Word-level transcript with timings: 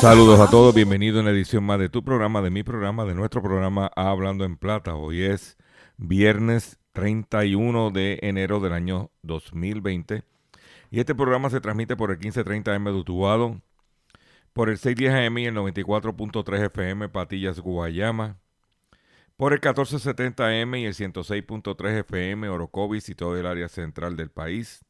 Saludos 0.00 0.38
a 0.38 0.48
todos, 0.48 0.72
bienvenido 0.76 1.18
a 1.18 1.22
una 1.22 1.32
edición 1.32 1.64
más 1.64 1.80
de 1.80 1.88
tu 1.88 2.04
programa, 2.04 2.40
de 2.40 2.50
mi 2.50 2.62
programa, 2.62 3.04
de 3.04 3.16
nuestro 3.16 3.42
programa 3.42 3.90
Hablando 3.96 4.44
en 4.44 4.56
Plata. 4.56 4.94
Hoy 4.94 5.24
es 5.24 5.56
viernes 5.96 6.78
31 6.92 7.90
de 7.90 8.20
enero 8.22 8.60
del 8.60 8.74
año 8.74 9.10
2020 9.22 10.22
y 10.92 11.00
este 11.00 11.16
programa 11.16 11.50
se 11.50 11.60
transmite 11.60 11.96
por 11.96 12.12
el 12.12 12.20
1530M 12.20 12.84
de 12.84 12.92
Utuado, 12.92 13.60
por 14.52 14.68
el 14.68 14.78
610 14.78 15.26
AM 15.26 15.38
y 15.38 15.46
el 15.46 15.56
94.3 15.56 16.66
FM 16.66 17.08
Patillas 17.08 17.58
Guayama, 17.58 18.38
por 19.36 19.52
el 19.52 19.60
1470M 19.60 20.80
y 20.80 20.84
el 20.84 20.94
106.3 20.94 21.98
FM 21.98 22.48
Orocovis 22.48 23.08
y 23.08 23.16
todo 23.16 23.36
el 23.36 23.46
área 23.46 23.68
central 23.68 24.16
del 24.16 24.30
país, 24.30 24.84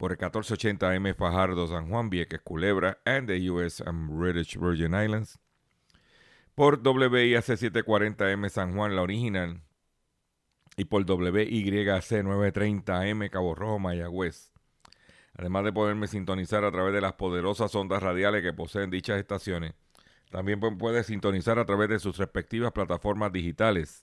por 0.00 0.12
el 0.12 0.18
1480M 0.18 1.14
Fajardo, 1.14 1.66
San 1.68 1.90
Juan, 1.90 2.08
Vieques, 2.08 2.40
Culebra, 2.40 2.98
and 3.04 3.28
the 3.28 3.50
US 3.50 3.82
and 3.82 4.08
British 4.18 4.56
Virgin 4.56 4.94
Islands. 4.94 5.38
Por 6.54 6.80
WIAC 6.82 7.44
740M 7.44 8.48
San 8.48 8.74
Juan, 8.74 8.96
la 8.96 9.02
original. 9.02 9.60
Y 10.78 10.86
por 10.86 11.02
WYC 11.02 12.24
930M 12.24 13.28
Cabo 13.28 13.54
Rojo, 13.54 13.78
Mayagüez. 13.78 14.52
Además 15.36 15.64
de 15.64 15.72
poderme 15.74 16.06
sintonizar 16.06 16.64
a 16.64 16.72
través 16.72 16.94
de 16.94 17.02
las 17.02 17.12
poderosas 17.12 17.74
ondas 17.74 18.02
radiales 18.02 18.42
que 18.42 18.54
poseen 18.54 18.88
dichas 18.88 19.18
estaciones, 19.18 19.74
también 20.30 20.60
pu- 20.62 20.78
puede 20.78 21.04
sintonizar 21.04 21.58
a 21.58 21.66
través 21.66 21.90
de 21.90 21.98
sus 21.98 22.16
respectivas 22.16 22.72
plataformas 22.72 23.32
digitales. 23.32 24.02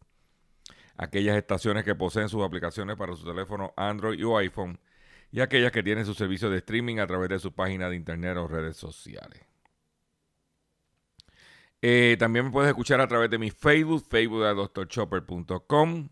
Aquellas 0.96 1.38
estaciones 1.38 1.84
que 1.84 1.96
poseen 1.96 2.30
sus 2.30 2.44
aplicaciones 2.44 2.98
para 2.98 3.16
su 3.16 3.26
teléfono 3.26 3.74
Android 3.76 4.24
o 4.28 4.38
iPhone 4.38 4.80
y 5.32 5.42
aquellas 5.42 5.72
que 5.72 5.84
tienen 5.84 6.06
su 6.06 6.14
servicio 6.14 6.50
de 6.50 6.58
streaming 6.60 6.98
a 7.00 7.08
través 7.08 7.30
de 7.30 7.40
su 7.40 7.54
página 7.54 7.90
de 7.90 7.96
internet 7.96 8.38
o 8.38 8.48
redes 8.48 8.78
sociales. 8.78 9.42
Eh, 11.82 12.16
también 12.18 12.46
me 12.46 12.52
puedes 12.52 12.70
escuchar 12.70 13.02
a 13.02 13.08
través 13.08 13.30
de 13.30 13.38
mi 13.38 13.52
Facebook, 13.52 14.06
facebook 14.10 14.44
de 14.44 14.54
drchopper.com. 14.54 16.10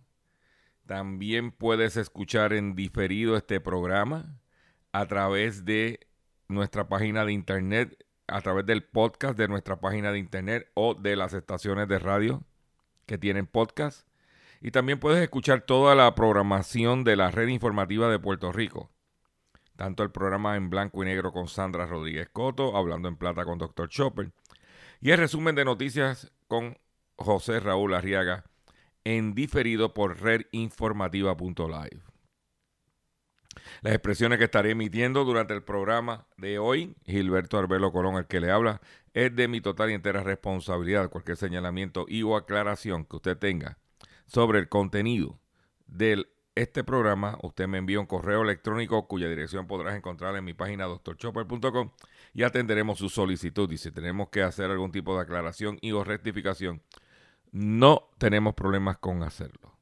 También 0.86 1.52
puedes 1.52 1.98
escuchar 1.98 2.54
en 2.54 2.76
diferido 2.76 3.36
este 3.36 3.60
programa 3.60 4.40
a 4.92 5.08
través 5.08 5.66
de 5.66 6.08
nuestra 6.48 6.88
página 6.88 7.26
de 7.26 7.34
internet, 7.34 8.06
a 8.28 8.42
través 8.42 8.66
del 8.66 8.84
podcast 8.84 9.38
de 9.38 9.48
nuestra 9.48 9.80
página 9.80 10.12
de 10.12 10.20
internet 10.20 10.70
o 10.76 10.94
de 10.94 11.16
las 11.16 11.34
estaciones 11.34 11.88
de 11.88 12.00
radio 12.00 12.44
que 13.08 13.18
tienen 13.18 13.48
podcast. 13.48 14.08
Y 14.62 14.72
también 14.72 15.00
puedes 15.00 15.22
escuchar 15.22 15.62
toda 15.62 15.96
la 15.96 16.14
programación 16.16 17.04
de 17.04 17.16
la 17.16 17.32
red 17.32 17.48
informativa 17.48 18.10
de 18.10 18.20
Puerto 18.20 18.52
Rico. 18.52 18.92
Tanto 19.76 20.04
el 20.04 20.12
programa 20.12 20.56
en 20.56 20.70
blanco 20.70 21.04
y 21.04 21.06
negro 21.06 21.32
con 21.32 21.48
Sandra 21.48 21.86
Rodríguez 21.86 22.30
Coto, 22.32 22.78
hablando 22.78 23.08
en 23.08 23.18
plata 23.18 23.44
con 23.44 23.58
Dr. 23.58 23.90
Chopper, 23.90 24.32
y 25.02 25.12
el 25.12 25.18
resumen 25.18 25.56
de 25.56 25.66
noticias 25.66 26.32
con 26.48 26.78
José 27.18 27.60
Raúl 27.60 27.94
Arriaga 27.94 28.46
en 29.04 29.36
diferido 29.36 29.94
por 29.94 30.22
redinformativa.live. 30.22 32.02
Las 33.82 33.94
expresiones 33.94 34.38
que 34.38 34.46
estaré 34.46 34.72
emitiendo 34.72 35.24
durante 35.24 35.54
el 35.54 35.64
programa 35.64 36.28
de 36.38 36.60
hoy, 36.60 36.96
Gilberto 37.06 37.58
Arbelo 37.58 37.92
Colón, 37.92 38.16
el 38.16 38.26
que 38.26 38.40
le 38.40 38.52
habla, 38.52 38.82
es 39.14 39.36
de 39.36 39.48
mi 39.48 39.62
total 39.62 39.92
y 39.92 39.94
entera 39.94 40.24
responsabilidad. 40.24 41.10
Cualquier 41.10 41.38
señalamiento 41.38 42.06
y 42.08 42.24
o 42.24 42.36
aclaración 42.36 43.06
que 43.06 43.16
usted 43.18 43.38
tenga 43.38 43.78
sobre 44.26 44.60
el 44.60 44.70
contenido 44.70 45.40
de 45.88 46.26
este 46.56 46.84
programa, 46.84 47.38
usted 47.44 47.68
me 47.68 47.78
envía 47.78 48.00
un 48.00 48.06
correo 48.06 48.42
electrónico 48.42 49.08
cuya 49.08 49.28
dirección 49.28 49.68
podrás 49.68 49.96
encontrar 49.96 50.36
en 50.36 50.46
mi 50.46 50.54
página 50.54 50.86
drchopper.com 50.86 51.92
y 52.34 52.44
atenderemos 52.44 52.98
su 52.98 53.10
solicitud. 53.10 53.72
Y 53.72 53.78
si 53.78 53.92
tenemos 53.92 54.30
que 54.30 54.42
hacer 54.42 54.72
algún 54.72 54.92
tipo 54.92 55.16
de 55.16 55.22
aclaración 55.22 55.78
y 55.82 55.92
o 55.92 56.04
rectificación, 56.04 56.82
no 57.52 58.10
tenemos 58.18 58.54
problemas 58.56 58.98
con 58.98 59.24
hacerlo. 59.24 59.78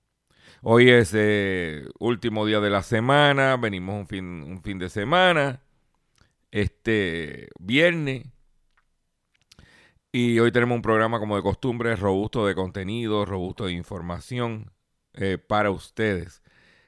Hoy 0.62 0.90
es 0.90 1.12
eh, 1.14 1.88
último 2.00 2.46
día 2.46 2.60
de 2.60 2.70
la 2.70 2.84
semana, 2.84 3.58
venimos 3.58 4.00
un 4.00 4.08
fin, 4.08 4.26
un 4.44 4.62
fin 4.64 4.80
de 4.80 4.90
semana, 4.90 5.62
este 6.52 7.50
viernes, 7.60 8.28
y 10.16 10.38
hoy 10.38 10.52
tenemos 10.52 10.76
un 10.76 10.84
programa 10.84 11.18
como 11.18 11.36
de 11.36 11.42
costumbre, 11.42 11.96
robusto 11.96 12.46
de 12.46 12.54
contenido, 12.54 13.26
robusto 13.26 13.66
de 13.66 13.74
información 13.74 14.72
eh, 15.16 15.40
para 15.40 15.72
ustedes. 15.72 16.43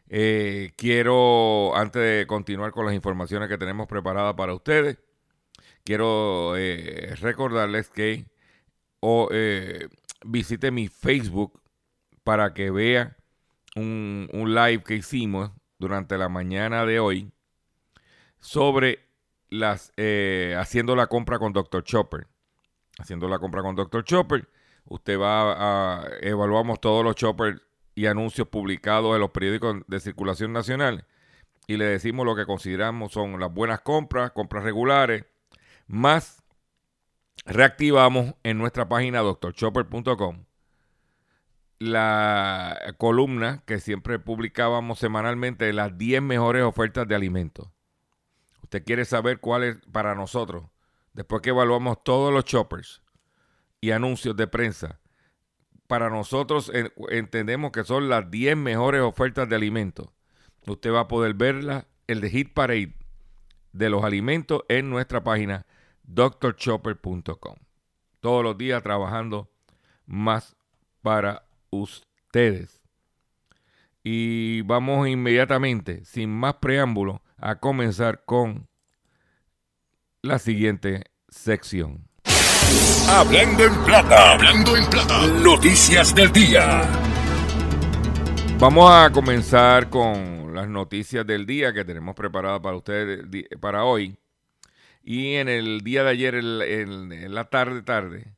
Eh, 0.07 0.71
quiero, 0.77 1.75
antes 1.75 2.01
de 2.01 2.27
continuar 2.27 2.71
con 2.71 2.85
las 2.85 2.93
informaciones 2.93 3.49
que 3.49 3.57
tenemos 3.57 3.87
preparadas 3.87 4.35
para 4.35 4.53
ustedes, 4.53 4.97
quiero 5.83 6.55
eh, 6.57 7.15
recordarles 7.21 7.89
que 7.89 8.25
eh, 9.31 9.89
visite 10.25 10.71
mi 10.71 10.87
Facebook 10.87 11.59
para 12.23 12.53
que 12.53 12.71
vea 12.71 13.17
un, 13.75 14.29
un 14.33 14.53
live 14.53 14.83
que 14.83 14.95
hicimos 14.95 15.51
durante 15.79 16.17
la 16.17 16.29
mañana 16.29 16.85
de 16.85 16.99
hoy 16.99 17.31
sobre 18.39 18.99
las 19.49 19.91
haciendo 20.57 20.95
la 20.95 21.07
compra 21.07 21.39
con 21.39 21.53
Dr. 21.53 21.83
Chopper. 21.83 22.27
Haciendo 22.97 23.27
la 23.27 23.39
compra 23.39 23.61
con 23.61 23.75
Dr. 23.75 24.03
Chopper, 24.03 24.47
usted 24.85 25.19
va 25.19 26.03
a 26.03 26.07
evaluamos 26.21 26.79
todos 26.79 27.03
los 27.03 27.15
choppers 27.15 27.61
y 27.95 28.05
anuncios 28.05 28.47
publicados 28.49 29.15
en 29.15 29.21
los 29.21 29.31
periódicos 29.31 29.77
de 29.87 29.99
circulación 29.99 30.53
nacional 30.53 31.05
y 31.67 31.77
le 31.77 31.85
decimos 31.85 32.25
lo 32.25 32.35
que 32.35 32.45
consideramos 32.45 33.13
son 33.13 33.39
las 33.39 33.51
buenas 33.51 33.81
compras, 33.81 34.31
compras 34.31 34.63
regulares, 34.63 35.25
más 35.87 36.43
reactivamos 37.45 38.35
en 38.43 38.57
nuestra 38.57 38.87
página 38.87 39.21
drchopper.com 39.21 40.45
la 41.79 42.95
columna 42.97 43.63
que 43.65 43.79
siempre 43.79 44.19
publicábamos 44.19 44.99
semanalmente 44.99 45.65
de 45.65 45.73
las 45.73 45.97
10 45.97 46.21
mejores 46.21 46.63
ofertas 46.63 47.07
de 47.07 47.15
alimentos. 47.15 47.67
Usted 48.63 48.83
quiere 48.83 49.05
saber 49.05 49.39
cuál 49.39 49.63
es 49.63 49.77
para 49.91 50.15
nosotros, 50.15 50.65
después 51.13 51.41
que 51.41 51.49
evaluamos 51.49 52.03
todos 52.03 52.33
los 52.33 52.45
choppers 52.45 53.01
y 53.81 53.91
anuncios 53.91 54.35
de 54.35 54.47
prensa, 54.47 54.99
para 55.87 56.09
nosotros 56.09 56.71
en- 56.73 56.91
entendemos 57.09 57.71
que 57.71 57.83
son 57.83 58.09
las 58.09 58.29
10 58.31 58.57
mejores 58.57 59.01
ofertas 59.01 59.47
de 59.49 59.55
alimentos. 59.55 60.09
Usted 60.67 60.91
va 60.91 61.01
a 61.01 61.07
poder 61.07 61.33
verla, 61.35 61.87
el 62.07 62.21
de 62.21 62.29
Hit 62.29 62.53
Parade 62.53 62.93
de 63.73 63.89
los 63.89 64.03
alimentos 64.03 64.63
en 64.69 64.89
nuestra 64.89 65.23
página 65.23 65.65
drchopper.com. 66.03 67.55
Todos 68.19 68.43
los 68.43 68.57
días 68.57 68.81
trabajando 68.81 69.51
más 70.05 70.55
para 71.01 71.45
ustedes. 71.69 72.81
Y 74.03 74.61
vamos 74.61 75.07
inmediatamente, 75.07 76.05
sin 76.05 76.29
más 76.31 76.55
preámbulo, 76.55 77.21
a 77.37 77.59
comenzar 77.59 78.23
con 78.25 78.67
la 80.21 80.39
siguiente 80.39 81.03
sección. 81.27 82.07
Hablando 83.09 83.63
en 83.65 83.85
plata. 83.85 84.33
Hablando 84.33 84.75
en 84.75 84.89
plata. 84.89 85.27
Noticias 85.43 86.13
del 86.13 86.31
día. 86.31 86.81
Vamos 88.59 88.91
a 88.91 89.11
comenzar 89.11 89.89
con 89.89 90.53
las 90.55 90.67
noticias 90.67 91.25
del 91.25 91.45
día 91.45 91.73
que 91.73 91.85
tenemos 91.85 92.15
preparadas 92.15 92.61
para 92.61 92.77
ustedes 92.77 93.25
para 93.59 93.83
hoy. 93.83 94.17
Y 95.03 95.35
en 95.35 95.49
el 95.49 95.81
día 95.81 96.03
de 96.03 96.09
ayer, 96.09 96.35
en 96.35 97.33
la 97.33 97.45
tarde, 97.45 97.83
tarde, 97.83 98.35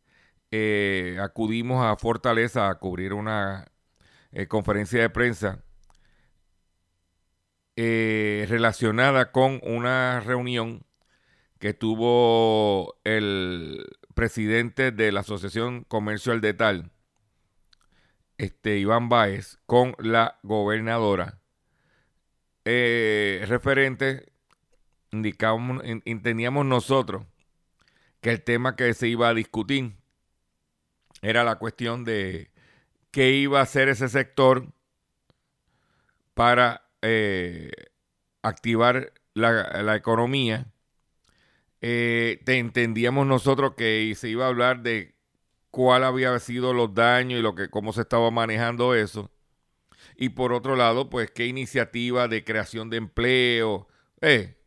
eh, 0.51 1.17
acudimos 1.21 1.85
a 1.85 1.95
Fortaleza 1.97 2.69
a 2.69 2.75
cubrir 2.75 3.13
una 3.13 3.65
eh, 4.31 4.47
conferencia 4.47 5.01
de 5.01 5.09
prensa 5.09 5.63
eh, 7.75 8.45
relacionada 8.49 9.31
con 9.31 9.59
una 9.63 10.19
reunión 10.21 10.83
que 11.59 11.73
tuvo 11.73 12.95
el 13.03 13.85
presidente 14.17 14.91
de 14.91 15.11
la 15.11 15.19
Asociación 15.19 15.83
Comercio 15.83 16.37
de 16.39 16.55
Tal, 16.55 16.91
este, 18.39 18.79
Iván 18.79 19.09
Báez, 19.09 19.59
con 19.67 19.95
la 19.99 20.39
gobernadora. 20.41 21.39
Eh, 22.65 23.45
referente, 23.47 24.33
indicábamos, 25.11 25.83
entendíamos 26.05 26.65
nosotros 26.65 27.27
que 28.19 28.31
el 28.31 28.41
tema 28.41 28.75
que 28.75 28.91
se 28.95 29.07
iba 29.07 29.29
a 29.29 29.35
discutir 29.35 29.93
era 31.21 31.43
la 31.43 31.59
cuestión 31.59 32.03
de 32.03 32.49
qué 33.11 33.33
iba 33.33 33.59
a 33.59 33.63
hacer 33.63 33.87
ese 33.87 34.09
sector 34.09 34.73
para 36.33 36.89
eh, 37.03 37.69
activar 38.41 39.13
la, 39.35 39.95
economía. 39.95 40.65
Eh, 41.81 42.41
entendíamos 42.47 43.27
nosotros 43.27 43.73
que 43.75 44.13
se 44.15 44.29
iba 44.29 44.45
a 44.45 44.49
hablar 44.49 44.81
de 44.81 45.15
cuál 45.71 46.03
había 46.03 46.37
sido 46.39 46.73
los 46.73 46.93
daños 46.93 47.39
y 47.39 47.43
lo 47.43 47.55
que 47.55 47.69
cómo 47.69 47.93
se 47.93 48.01
estaba 48.01 48.31
manejando 48.31 48.95
eso. 48.95 49.31
Y 50.15 50.29
por 50.29 50.53
otro 50.53 50.75
lado, 50.75 51.09
pues 51.09 51.29
qué 51.31 51.45
iniciativa 51.45 52.27
de 52.27 52.43
creación 52.43 52.89
de 52.89 52.97
empleo. 52.97 53.87
Eh. 54.21 54.57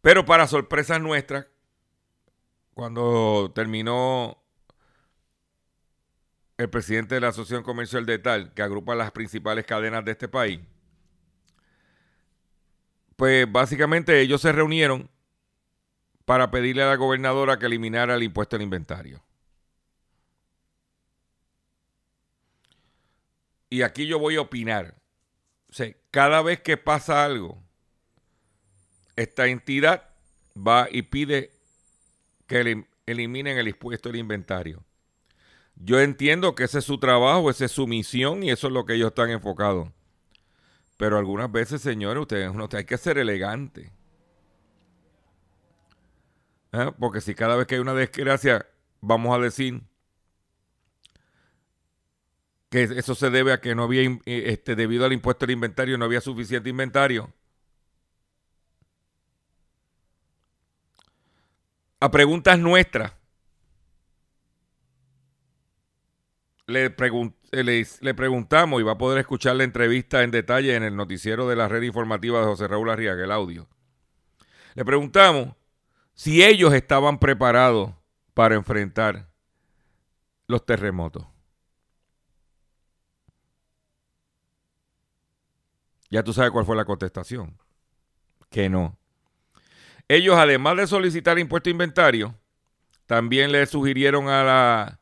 Pero 0.00 0.24
para 0.24 0.46
sorpresa 0.46 0.98
nuestra, 0.98 1.48
cuando 2.74 3.52
terminó 3.54 4.42
el 6.58 6.68
presidente 6.70 7.14
de 7.14 7.20
la 7.20 7.28
Asociación 7.28 7.62
Comercial 7.62 8.06
de 8.06 8.18
Tal, 8.18 8.52
que 8.52 8.62
agrupa 8.62 8.94
las 8.94 9.12
principales 9.12 9.64
cadenas 9.64 10.04
de 10.04 10.12
este 10.12 10.28
país, 10.28 10.60
pues 13.16 13.50
básicamente 13.50 14.20
ellos 14.20 14.40
se 14.40 14.52
reunieron 14.52 15.10
para 16.24 16.50
pedirle 16.50 16.82
a 16.82 16.88
la 16.88 16.96
gobernadora 16.96 17.58
que 17.58 17.66
eliminara 17.66 18.14
el 18.14 18.22
impuesto 18.22 18.56
al 18.56 18.62
inventario. 18.62 19.22
Y 23.70 23.82
aquí 23.82 24.06
yo 24.06 24.18
voy 24.18 24.36
a 24.36 24.40
opinar. 24.40 24.94
O 25.68 25.72
sea, 25.72 25.92
cada 26.10 26.42
vez 26.42 26.60
que 26.60 26.76
pasa 26.76 27.24
algo, 27.24 27.60
esta 29.16 29.46
entidad 29.46 30.08
va 30.56 30.88
y 30.90 31.02
pide 31.02 31.50
que 32.46 32.84
eliminen 33.06 33.58
el 33.58 33.68
impuesto 33.68 34.08
al 34.08 34.16
inventario. 34.16 34.84
Yo 35.76 36.00
entiendo 36.00 36.54
que 36.54 36.64
ese 36.64 36.78
es 36.78 36.84
su 36.84 36.98
trabajo, 36.98 37.50
esa 37.50 37.64
es 37.64 37.72
su 37.72 37.86
misión 37.86 38.42
y 38.42 38.50
eso 38.50 38.68
es 38.68 38.72
lo 38.72 38.86
que 38.86 38.94
ellos 38.94 39.08
están 39.08 39.30
enfocados. 39.30 39.88
Pero 40.96 41.18
algunas 41.18 41.50
veces, 41.50 41.82
señores, 41.82 42.22
ustedes 42.22 42.50
uno 42.50 42.68
hay 42.72 42.84
que 42.84 42.98
ser 42.98 43.18
elegante. 43.18 43.92
¿Eh? 46.72 46.92
Porque 46.98 47.20
si 47.20 47.34
cada 47.34 47.56
vez 47.56 47.66
que 47.66 47.76
hay 47.76 47.80
una 47.80 47.94
desgracia, 47.94 48.66
vamos 49.00 49.36
a 49.36 49.40
decir 49.40 49.82
que 52.70 52.82
eso 52.82 53.14
se 53.14 53.30
debe 53.30 53.52
a 53.52 53.60
que 53.60 53.74
no 53.76 53.84
había, 53.84 54.02
eh, 54.02 54.18
este, 54.26 54.74
debido 54.74 55.04
al 55.04 55.12
impuesto 55.12 55.44
al 55.44 55.52
inventario, 55.52 55.96
no 55.96 56.06
había 56.06 56.20
suficiente 56.20 56.70
inventario. 56.70 57.32
A 62.00 62.10
preguntas 62.10 62.58
nuestras, 62.58 63.12
le, 66.66 66.94
le, 68.00 68.14
preguntamos 68.14 68.80
y 68.80 68.84
va 68.84 68.92
a 68.92 68.98
poder 68.98 69.18
escuchar 69.18 69.56
la 69.56 69.64
entrevista 69.64 70.22
en 70.22 70.30
detalle 70.30 70.74
en 70.74 70.82
el 70.82 70.96
noticiero 70.96 71.48
de 71.48 71.56
la 71.56 71.68
red 71.68 71.82
informativa 71.82 72.40
de 72.40 72.46
José 72.46 72.68
Raúl 72.68 72.90
Arriaga, 72.90 73.22
el 73.22 73.32
audio. 73.32 73.68
Le 74.74 74.84
preguntamos 74.84 75.54
si 76.14 76.42
ellos 76.42 76.72
estaban 76.72 77.18
preparados 77.18 77.92
para 78.32 78.54
enfrentar 78.54 79.28
los 80.46 80.64
terremotos. 80.64 81.26
Ya 86.10 86.22
tú 86.22 86.32
sabes 86.32 86.50
cuál 86.50 86.64
fue 86.64 86.76
la 86.76 86.84
contestación. 86.84 87.58
Que 88.48 88.68
no. 88.68 88.96
Ellos, 90.06 90.36
además 90.36 90.76
de 90.76 90.86
solicitar 90.86 91.38
impuesto 91.38 91.70
inventario, 91.70 92.38
también 93.06 93.50
le 93.50 93.66
sugirieron 93.66 94.28
a 94.28 94.44
la 94.44 95.00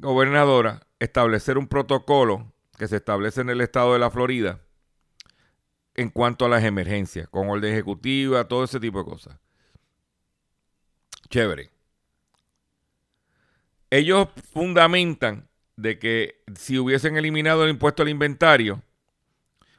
gobernadora 0.00 0.86
establecer 0.98 1.58
un 1.58 1.68
protocolo 1.68 2.52
que 2.78 2.88
se 2.88 2.96
establece 2.96 3.40
en 3.40 3.50
el 3.50 3.60
estado 3.60 3.92
de 3.92 3.98
la 3.98 4.10
Florida 4.10 4.60
en 5.94 6.10
cuanto 6.10 6.44
a 6.44 6.48
las 6.48 6.62
emergencias, 6.62 7.28
con 7.28 7.48
orden 7.48 7.72
ejecutiva, 7.72 8.46
todo 8.46 8.64
ese 8.64 8.78
tipo 8.78 8.98
de 8.98 9.10
cosas. 9.10 9.38
Chévere. 11.30 11.70
Ellos 13.88 14.28
fundamentan 14.52 15.48
de 15.76 15.98
que 15.98 16.42
si 16.54 16.78
hubiesen 16.78 17.16
eliminado 17.16 17.64
el 17.64 17.70
impuesto 17.70 18.02
al 18.02 18.10
inventario, 18.10 18.82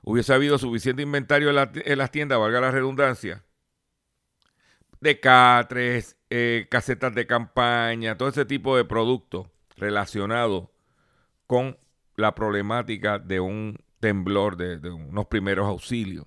hubiese 0.02 0.34
habido 0.34 0.58
suficiente 0.58 1.04
inventario 1.04 1.50
en, 1.50 1.98
las 1.98 2.12
tiendas, 2.12 2.40
valga 2.40 2.62
la 2.62 2.72
redundancia, 2.72 3.44
de 5.00 5.20
catres, 5.20 6.18
eh, 6.32 6.66
casetas 6.70 7.14
de 7.14 7.28
campaña, 7.28 8.18
todo 8.18 8.30
ese 8.30 8.46
tipo 8.46 8.76
de 8.76 8.86
productos 8.86 9.48
relacionado 9.78 10.72
con 11.46 11.78
la 12.16 12.36
problemática 12.36 13.20
de 13.20 13.40
un 13.40 13.78
temblor, 14.00 14.58
de, 14.58 14.90
unos 14.90 15.28
primeros 15.28 15.68
auxilios. 15.68 16.26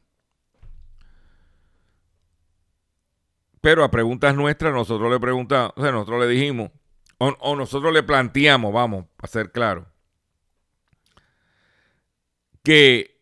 Pero 3.61 3.85
a 3.85 3.91
preguntas 3.91 4.35
nuestras, 4.35 4.73
nosotros 4.73 5.11
le 5.11 5.20
preguntamos, 5.20 5.73
o 5.76 5.82
sea, 5.82 5.93
nosotros 5.93 6.20
le 6.20 6.29
dijimos, 6.29 6.70
o, 7.19 7.55
nosotros 7.55 7.93
le 7.93 8.02
planteamos, 8.02 8.73
vamos, 8.73 9.05
a 9.19 9.26
ser 9.26 9.52
claro, 9.52 9.87
que 12.62 13.20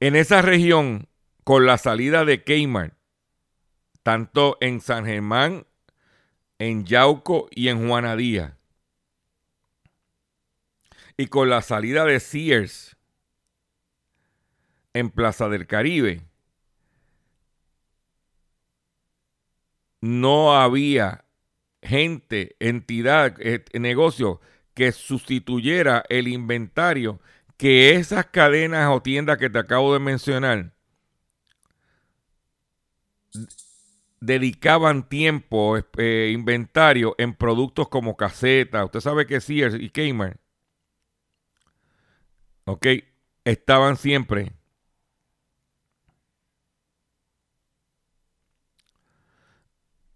en 0.00 0.16
esa 0.16 0.42
región, 0.42 1.08
con 1.44 1.64
la 1.64 1.78
salida 1.78 2.24
de 2.24 2.42
Kmart, 2.42 2.94
tanto 4.02 4.56
en 4.60 4.80
San 4.80 5.06
Germán, 5.06 5.66
en 6.58 6.84
Yauco 6.84 7.48
y 7.52 7.68
en 7.68 7.86
Juanadía, 7.86 8.57
y 11.18 11.26
con 11.26 11.50
la 11.50 11.62
salida 11.62 12.04
de 12.04 12.20
Sears 12.20 12.96
en 14.94 15.10
Plaza 15.10 15.48
del 15.48 15.66
Caribe, 15.66 16.22
no 20.00 20.56
había 20.56 21.24
gente, 21.82 22.56
entidad, 22.60 23.34
eh, 23.40 23.64
negocio 23.74 24.40
que 24.74 24.92
sustituyera 24.92 26.04
el 26.08 26.28
inventario 26.28 27.20
que 27.56 27.96
esas 27.96 28.26
cadenas 28.26 28.88
o 28.90 29.02
tiendas 29.02 29.38
que 29.38 29.50
te 29.50 29.58
acabo 29.58 29.92
de 29.92 29.98
mencionar 29.98 30.72
dedicaban 34.20 35.08
tiempo, 35.08 35.76
eh, 35.96 36.30
inventario 36.32 37.16
en 37.18 37.34
productos 37.34 37.88
como 37.88 38.16
casetas. 38.16 38.84
Usted 38.84 39.00
sabe 39.00 39.26
que 39.26 39.40
Sears 39.40 39.74
y 39.74 39.90
Kmart 39.90 40.38
¿ok? 42.68 42.86
Estaban 43.44 43.96
siempre 43.96 44.52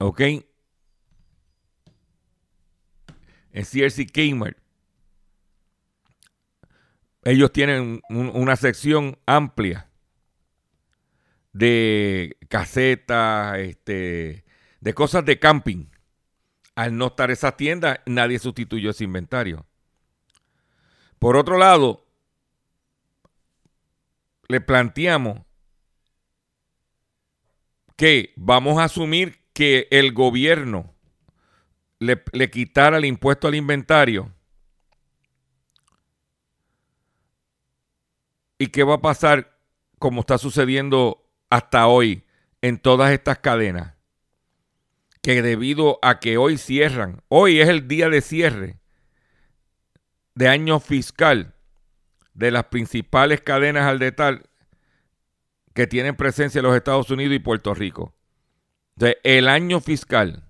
¿ok? 0.02 0.21
En 3.52 3.64
CRC 3.64 4.11
Kmart. 4.12 4.59
Ellos 7.25 7.52
tienen 7.52 8.02
una 8.09 8.56
sección 8.56 9.16
amplia 9.26 9.88
de 11.52 12.37
casetas, 12.49 13.59
este, 13.59 14.44
de 14.80 14.94
cosas 14.94 15.25
de 15.25 15.38
camping. 15.38 15.87
Al 16.75 16.97
no 16.97 17.09
estar 17.09 17.30
esa 17.30 17.56
tienda, 17.56 18.02
nadie 18.06 18.38
sustituyó 18.38 18.90
ese 18.90 19.04
inventario. 19.04 19.66
Por 21.18 21.37
otro 21.37 21.59
lado, 21.59 22.01
le 24.52 24.61
planteamos 24.61 25.40
que 27.97 28.35
vamos 28.37 28.78
a 28.78 28.85
asumir 28.85 29.38
que 29.54 29.88
el 29.90 30.12
gobierno 30.12 30.94
le, 31.99 32.50
quitara 32.50 32.99
el 32.99 33.06
impuesto 33.06 33.49
al 33.49 33.54
inventario. 33.54 34.30
¿Y 38.59 38.66
qué 38.66 38.82
va 38.82 38.97
a 38.97 39.00
pasar 39.00 39.59
como 39.99 40.21
está 40.21 40.37
sucediendo 40.37 41.26
hasta 41.49 41.87
hoy 41.87 42.25
en 42.61 42.78
todas 42.78 43.11
estas 43.12 43.38
cadenas? 43.38 43.94
Que 45.23 45.40
debido 45.40 45.99
a 46.02 46.21
que 46.21 46.37
hoy 46.37 46.59
cierran, 46.59 47.23
hoy 47.28 47.61
es 47.61 47.71
el 47.71 47.88
día 47.88 48.11
de 48.11 48.21
cierre 48.21 48.80
de 50.35 50.49
año 50.49 50.78
fiscal, 50.78 51.51
de 52.34 52.50
las 52.50 52.64
principales 52.64 53.40
cadenas 53.40 53.86
al 53.86 53.98
detalle 53.98 54.42
que 55.74 55.86
tienen 55.86 56.16
presencia 56.16 56.58
en 56.58 56.66
los 56.66 56.76
Estados 56.76 57.10
Unidos 57.10 57.34
y 57.34 57.38
Puerto 57.38 57.74
Rico. 57.74 58.14
el 59.24 59.48
año 59.48 59.80
fiscal 59.80 60.44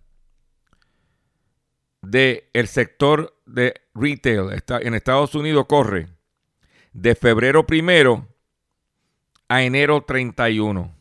del 2.02 2.66
sector 2.66 3.36
de 3.46 3.80
retail 3.94 4.62
en 4.80 4.94
Estados 4.94 5.34
Unidos 5.34 5.66
corre 5.68 6.08
de 6.92 7.14
febrero 7.14 7.66
primero 7.66 8.28
a 9.48 9.62
enero 9.62 10.02
31. 10.02 10.94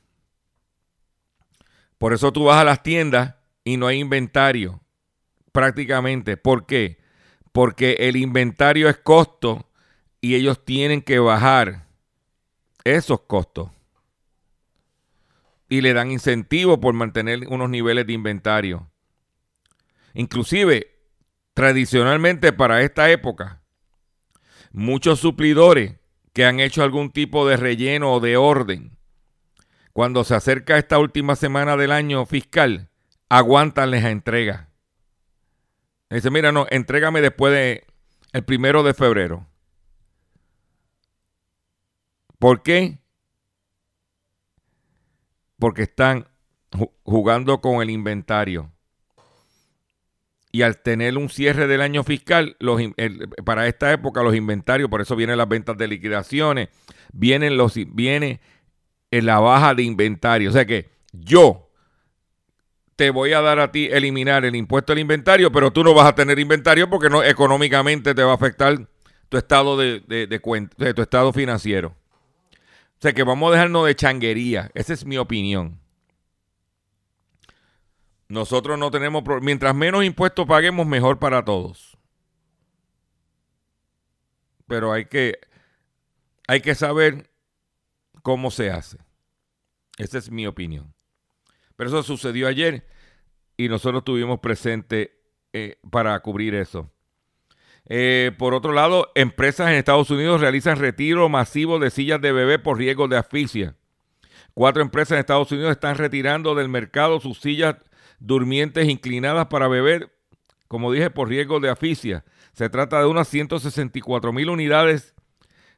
Por 1.98 2.14
eso 2.14 2.32
tú 2.32 2.46
vas 2.46 2.62
a 2.62 2.64
las 2.64 2.84
tiendas 2.84 3.36
y 3.64 3.78
no 3.78 3.88
hay 3.88 4.00
inventario 4.00 4.82
prácticamente. 5.52 6.38
¿Por 6.38 6.66
qué? 6.66 7.00
Porque 7.52 7.94
el 8.00 8.16
inventario 8.16 8.90
es 8.90 8.98
costo 8.98 9.71
y 10.22 10.36
ellos 10.36 10.64
tienen 10.64 11.02
que 11.02 11.20
bajar 11.20 11.88
esos 12.84 13.22
costos. 13.22 13.72
Y 15.68 15.82
le 15.82 15.94
dan 15.94 16.12
incentivo 16.12 16.80
por 16.80 16.94
mantener 16.94 17.48
unos 17.48 17.70
niveles 17.70 18.06
de 18.06 18.14
inventario. 18.14 18.92
Inclusive, 20.14 20.96
tradicionalmente 21.54 22.54
para 22.54 22.82
esta 22.82 23.10
época, 23.10 23.62
muchos 24.72 25.20
suplidores 25.20 25.96
que 26.34 26.46
han 26.46 26.60
hecho 26.60 26.84
algún 26.84 27.12
tipo 27.12 27.48
de 27.48 27.58
relleno 27.58 28.14
o 28.14 28.20
de 28.20 28.38
orden, 28.38 28.98
cuando 29.94 30.24
se 30.24 30.36
acerca 30.36 30.78
esta 30.78 31.00
última 31.00 31.36
semana 31.36 31.76
del 31.76 31.92
año 31.92 32.26
fiscal, 32.26 32.90
aguantan 33.28 33.92
la 33.92 34.10
entrega. 34.10 34.70
Dice, 36.10 36.30
mira, 36.30 36.52
no, 36.52 36.68
entrégame 36.70 37.22
después 37.22 37.54
de 37.54 37.86
el 38.34 38.44
primero 38.44 38.84
de 38.84 38.94
febrero. 38.94 39.48
¿Por 42.42 42.64
qué? 42.64 42.98
Porque 45.60 45.84
están 45.84 46.28
jugando 47.04 47.62
con 47.62 47.84
el 47.84 47.92
inventario. 47.92 48.72
Y 50.52 50.64
al 50.64 50.82
tener 50.82 51.20
un 51.20 51.30
cierre 51.30 51.68
del 51.68 51.82
año 51.82 52.04
fiscal, 52.04 52.58
para 53.46 53.68
esta 53.68 53.94
época 53.94 54.24
los 54.24 54.34
inventarios, 54.34 54.90
por 54.90 55.02
eso 55.02 55.16
vienen 55.16 55.38
las 55.38 55.48
ventas 55.48 55.78
de 55.78 55.88
liquidaciones, 55.88 56.70
vienen 57.14 57.58
los, 57.58 57.76
viene 57.94 58.42
en 59.12 59.28
la 59.28 59.40
baja 59.40 59.76
de 59.76 59.84
inventario. 59.84 60.50
O 60.50 60.54
sea 60.54 60.66
que 60.66 60.90
yo 61.12 61.70
te 62.96 63.12
voy 63.12 63.34
a 63.34 63.42
dar 63.42 63.60
a 63.60 63.72
ti 63.72 63.88
eliminar 63.92 64.46
el 64.46 64.56
impuesto 64.56 64.94
al 64.94 65.00
inventario, 65.00 65.52
pero 65.52 65.70
tú 65.70 65.84
no 65.84 65.94
vas 65.94 66.08
a 66.08 66.16
tener 66.16 66.40
inventario 66.40 66.90
porque 66.90 67.12
no 67.12 67.24
económicamente 67.24 68.16
te 68.16 68.24
va 68.24 68.32
a 68.32 68.36
afectar 68.36 68.90
tu 69.30 69.38
estado 69.38 69.78
de, 69.78 70.00
de 70.28 70.40
cuenta, 70.40 70.84
de 70.84 70.96
tu 70.96 71.04
estado 71.04 71.32
financiero. 71.32 72.01
O 73.02 73.04
sea 73.04 73.14
que 73.14 73.24
vamos 73.24 73.50
a 73.50 73.54
dejarnos 73.54 73.88
de 73.88 73.96
changuería. 73.96 74.70
Esa 74.76 74.94
es 74.94 75.06
mi 75.08 75.18
opinión. 75.18 75.82
Nosotros 78.28 78.78
no 78.78 78.92
tenemos, 78.92 79.24
mientras 79.42 79.74
menos 79.74 80.04
impuestos 80.04 80.46
paguemos, 80.46 80.86
mejor 80.86 81.18
para 81.18 81.44
todos. 81.44 81.98
Pero 84.68 84.94
hay 84.94 85.06
que, 85.06 85.40
hay 86.48 86.62
que 86.62 86.76
saber 86.76 87.32
cómo 88.22 88.52
se 88.52 88.70
hace. 88.70 89.00
Esa 89.98 90.20
es 90.20 90.30
mi 90.30 90.46
opinión. 90.46 90.94
Pero 91.76 91.90
eso 91.90 92.04
sucedió 92.04 92.48
ayer 92.48 92.88
y 93.58 93.68
nosotros 93.68 94.02
estuvimos 94.02 94.40
presentes 94.42 95.10
eh, 95.54 95.80
para 95.90 96.20
cubrir 96.20 96.54
eso. 96.54 96.91
Eh, 97.88 98.32
por 98.38 98.54
otro 98.54 98.74
lado, 98.74 99.12
empresas 99.16 99.70
en 99.70 99.76
Estados 99.76 100.10
Unidos 100.10 100.42
realizan 100.42 100.78
retiro 100.78 101.28
masivo 101.30 101.80
de 101.80 101.90
sillas 101.90 102.22
de 102.22 102.32
bebé 102.32 102.60
por 102.60 102.78
riesgo 102.78 103.08
de 103.08 103.18
asfixia. 103.18 103.76
Cuatro 104.54 104.82
empresas 104.82 105.14
en 105.14 105.20
Estados 105.20 105.52
Unidos 105.52 105.72
están 105.72 105.96
retirando 105.98 106.56
del 106.56 106.70
mercado 106.70 107.20
sus 107.20 107.40
sillas 107.40 107.76
durmientes 108.20 108.88
inclinadas 108.88 109.48
para 109.48 109.68
beber, 109.68 110.14
como 110.68 110.92
dije, 110.92 111.10
por 111.10 111.30
riesgo 111.30 111.60
de 111.60 111.70
asfixia. 111.70 112.24
Se 112.54 112.70
trata 112.70 113.00
de 113.00 113.08
unas 113.08 113.28
164 113.28 114.34
mil 114.34 114.50
unidades 114.50 115.16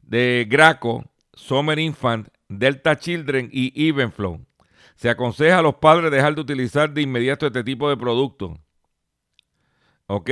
de 0.02 0.46
Graco, 0.50 1.06
Summer 1.34 1.80
Infant, 1.80 2.28
Delta 2.50 2.98
Children 2.98 3.50
y 3.52 3.88
Evenflow. 3.88 4.46
Se 4.96 5.10
aconseja 5.10 5.60
a 5.60 5.62
los 5.62 5.76
padres 5.76 6.12
dejar 6.12 6.36
de 6.36 6.42
utilizar 6.42 6.92
de 6.94 7.02
inmediato 7.02 7.48
este 7.48 7.64
tipo 7.64 7.90
de 7.90 7.98
producto. 7.98 8.60
¿Ok? 10.08 10.30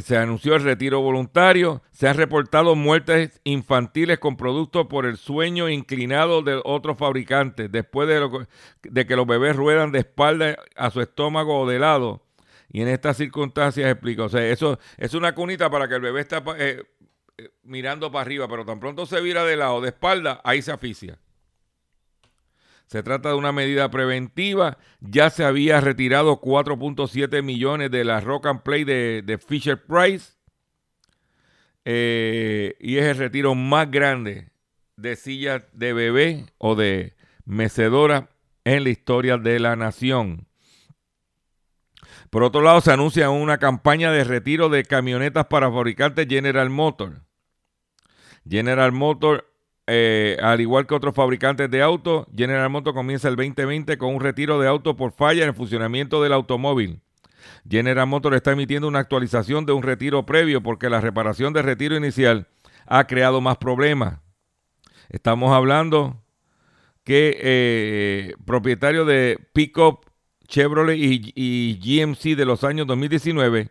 Se 0.00 0.16
anunció 0.16 0.56
el 0.56 0.62
retiro 0.62 1.00
voluntario. 1.00 1.82
Se 1.90 2.08
han 2.08 2.16
reportado 2.16 2.74
muertes 2.74 3.40
infantiles 3.44 4.18
con 4.18 4.36
productos 4.36 4.86
por 4.86 5.06
el 5.06 5.16
sueño 5.16 5.68
inclinado 5.68 6.42
de 6.42 6.60
otros 6.64 6.98
fabricantes 6.98 7.70
después 7.70 8.08
de, 8.08 9.06
que 9.06 9.16
los 9.16 9.26
bebés 9.26 9.56
ruedan 9.56 9.92
de 9.92 10.00
espalda 10.00 10.56
a 10.76 10.90
su 10.90 11.00
estómago 11.00 11.60
o 11.60 11.68
de 11.68 11.78
lado. 11.78 12.22
Y 12.68 12.82
en 12.82 12.88
estas 12.88 13.16
circunstancias 13.16 13.90
explico. 13.90 14.24
O 14.24 14.28
sea, 14.28 14.46
eso 14.46 14.78
es 14.98 15.14
una 15.14 15.34
cunita 15.34 15.70
para 15.70 15.88
que 15.88 15.94
el 15.94 16.00
bebé 16.00 16.20
esté 16.22 16.36
eh, 16.58 16.82
eh, 17.38 17.50
mirando 17.62 18.10
para 18.10 18.22
arriba, 18.22 18.48
pero 18.48 18.64
tan 18.64 18.80
pronto 18.80 19.06
se 19.06 19.20
vira 19.20 19.44
de 19.44 19.56
lado, 19.56 19.80
de 19.80 19.88
espalda, 19.88 20.40
ahí 20.44 20.62
se 20.62 20.72
aficia. 20.72 21.18
Se 22.86 23.02
trata 23.02 23.30
de 23.30 23.34
una 23.34 23.52
medida 23.52 23.90
preventiva. 23.90 24.78
Ya 25.00 25.30
se 25.30 25.44
había 25.44 25.80
retirado 25.80 26.40
4.7 26.40 27.42
millones 27.42 27.90
de 27.90 28.04
la 28.04 28.20
Rock 28.20 28.46
and 28.46 28.62
Play 28.62 28.84
de, 28.84 29.40
Fisher 29.44 29.84
Price. 29.84 30.34
Eh, 31.84 32.76
y 32.80 32.98
es 32.98 33.04
el 33.04 33.16
retiro 33.16 33.54
más 33.54 33.90
grande 33.90 34.50
de 34.96 35.14
sillas 35.16 35.62
de 35.72 35.92
bebé 35.92 36.46
o 36.58 36.74
de 36.74 37.14
mecedora 37.44 38.30
en 38.64 38.84
la 38.84 38.90
historia 38.90 39.36
de 39.36 39.60
la 39.60 39.76
nación. 39.76 40.46
Por 42.30 42.42
otro 42.42 42.60
lado, 42.60 42.80
se 42.80 42.92
anuncia 42.92 43.30
una 43.30 43.58
campaña 43.58 44.10
de 44.10 44.24
retiro 44.24 44.68
de 44.68 44.84
camionetas 44.84 45.46
para 45.46 45.70
fabricantes 45.70 46.26
General 46.28 46.68
Motors. 46.70 47.20
General 48.48 48.92
Motors 48.92 49.44
eh, 49.86 50.36
al 50.42 50.60
igual 50.60 50.86
que 50.86 50.94
otros 50.94 51.14
fabricantes 51.14 51.70
de 51.70 51.80
autos, 51.80 52.26
General 52.36 52.68
Motors 52.68 52.94
comienza 52.94 53.28
el 53.28 53.36
2020 53.36 53.96
con 53.98 54.14
un 54.14 54.20
retiro 54.20 54.58
de 54.58 54.66
autos 54.66 54.96
por 54.96 55.12
falla 55.12 55.42
en 55.42 55.50
el 55.50 55.54
funcionamiento 55.54 56.22
del 56.22 56.32
automóvil. 56.32 57.00
General 57.68 58.06
Motors 58.06 58.36
está 58.36 58.52
emitiendo 58.52 58.88
una 58.88 58.98
actualización 58.98 59.64
de 59.64 59.72
un 59.72 59.84
retiro 59.84 60.26
previo 60.26 60.60
porque 60.60 60.90
la 60.90 61.00
reparación 61.00 61.52
del 61.52 61.64
retiro 61.64 61.96
inicial 61.96 62.48
ha 62.86 63.06
creado 63.06 63.40
más 63.40 63.58
problemas. 63.58 64.18
Estamos 65.08 65.52
hablando 65.52 66.20
que 67.04 67.38
eh, 67.40 68.34
propietarios 68.44 69.06
de 69.06 69.38
Pickup, 69.52 70.06
Chevrolet 70.48 70.96
y, 70.98 71.78
GMC 71.78 72.36
de 72.36 72.44
los 72.44 72.64
años 72.64 72.88
2019 72.88 73.70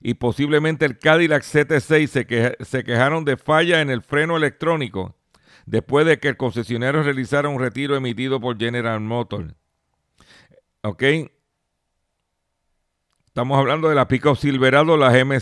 y 0.00 0.14
posiblemente 0.14 0.86
el 0.86 0.98
Cadillac 0.98 1.42
CT6 1.42 2.06
se, 2.06 2.64
se 2.64 2.84
quejaron 2.84 3.26
de 3.26 3.36
falla 3.36 3.82
en 3.82 3.90
el 3.90 4.02
freno 4.02 4.38
electrónico 4.38 5.14
después 5.66 6.06
de 6.06 6.18
que 6.18 6.28
el 6.28 6.36
concesionario 6.36 7.02
realizara 7.02 7.48
un 7.48 7.60
retiro 7.60 7.96
emitido 7.96 8.40
por 8.40 8.58
General 8.58 9.00
Motors. 9.00 9.54
¿Ok? 10.82 11.02
Estamos 13.26 13.58
hablando 13.58 13.88
de 13.88 13.94
la 13.94 14.06
Pickup 14.06 14.36
Silverado, 14.36 14.96
la 14.96 15.10
GM 15.10 15.38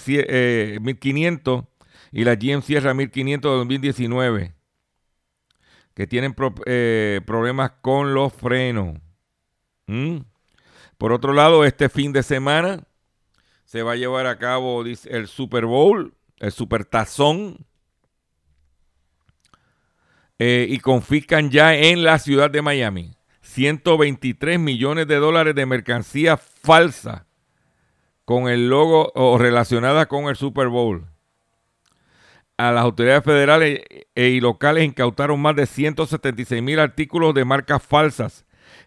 1500 0.80 1.64
y 2.12 2.24
la 2.24 2.36
GM 2.36 2.62
Sierra 2.62 2.94
1500 2.94 3.50
de 3.50 3.56
2019, 3.58 4.54
que 5.94 6.06
tienen 6.06 6.34
eh, 6.66 7.20
problemas 7.26 7.72
con 7.82 8.14
los 8.14 8.32
frenos. 8.32 8.98
¿Mm? 9.86 10.18
Por 10.96 11.12
otro 11.12 11.32
lado, 11.32 11.64
este 11.64 11.88
fin 11.88 12.12
de 12.12 12.22
semana 12.22 12.84
se 13.64 13.82
va 13.82 13.92
a 13.92 13.96
llevar 13.96 14.26
a 14.26 14.38
cabo 14.38 14.84
el 14.84 15.26
Super 15.26 15.66
Bowl, 15.66 16.14
el 16.38 16.52
Super 16.52 16.84
Tazón 16.84 17.66
eh, 20.44 20.66
y 20.68 20.80
confiscan 20.80 21.50
ya 21.52 21.72
en 21.72 22.02
la 22.02 22.18
ciudad 22.18 22.50
de 22.50 22.62
Miami 22.62 23.14
123 23.42 24.58
millones 24.58 25.06
de 25.06 25.14
dólares 25.14 25.54
de 25.54 25.66
mercancía 25.66 26.36
falsa 26.36 27.26
con 28.24 28.48
el 28.48 28.68
logo 28.68 29.12
o 29.14 29.38
relacionada 29.38 30.06
con 30.06 30.24
el 30.24 30.34
Super 30.34 30.66
Bowl. 30.66 31.06
A 32.56 32.72
las 32.72 32.82
autoridades 32.82 33.22
federales 33.22 33.82
e, 34.16 34.28
y 34.30 34.40
locales 34.40 34.82
incautaron 34.82 35.40
más 35.40 35.54
de 35.54 35.66
176 35.66 36.60
mil 36.60 36.80
artículos 36.80 37.34
de 37.34 37.44
marcas 37.44 37.80
falsas 37.80 38.44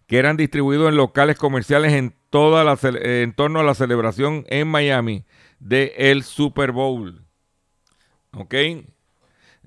que 0.08 0.18
eran 0.18 0.36
distribuidos 0.36 0.90
en 0.90 0.98
locales 0.98 1.38
comerciales 1.38 1.94
en, 1.94 2.14
toda 2.32 2.66
la, 2.66 2.78
en 2.82 3.32
torno 3.32 3.62
a 3.62 3.64
la 3.64 3.76
celebración 3.76 4.44
en 4.50 4.68
Miami 4.68 5.24
del 5.60 5.94
el 5.96 6.24
Super 6.24 6.74
Bowl. 6.74 7.24
¿Ok? 8.34 8.56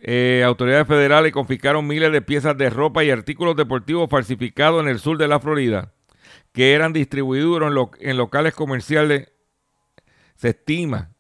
Eh, 0.00 0.42
autoridades 0.44 0.86
federales 0.86 1.32
confiscaron 1.32 1.86
miles 1.86 2.12
de 2.12 2.22
piezas 2.22 2.56
de 2.56 2.70
ropa 2.70 3.02
y 3.04 3.10
artículos 3.10 3.56
deportivos 3.56 4.08
falsificados 4.08 4.82
en 4.82 4.88
el 4.88 5.00
sur 5.00 5.18
de 5.18 5.28
la 5.28 5.40
Florida, 5.40 5.92
que 6.52 6.74
eran 6.74 6.92
distribuidos 6.92 7.62
en, 8.00 8.16
locales 8.16 8.54
comerciales. 8.54 9.32
Se 10.36 10.50
estima 10.50 11.10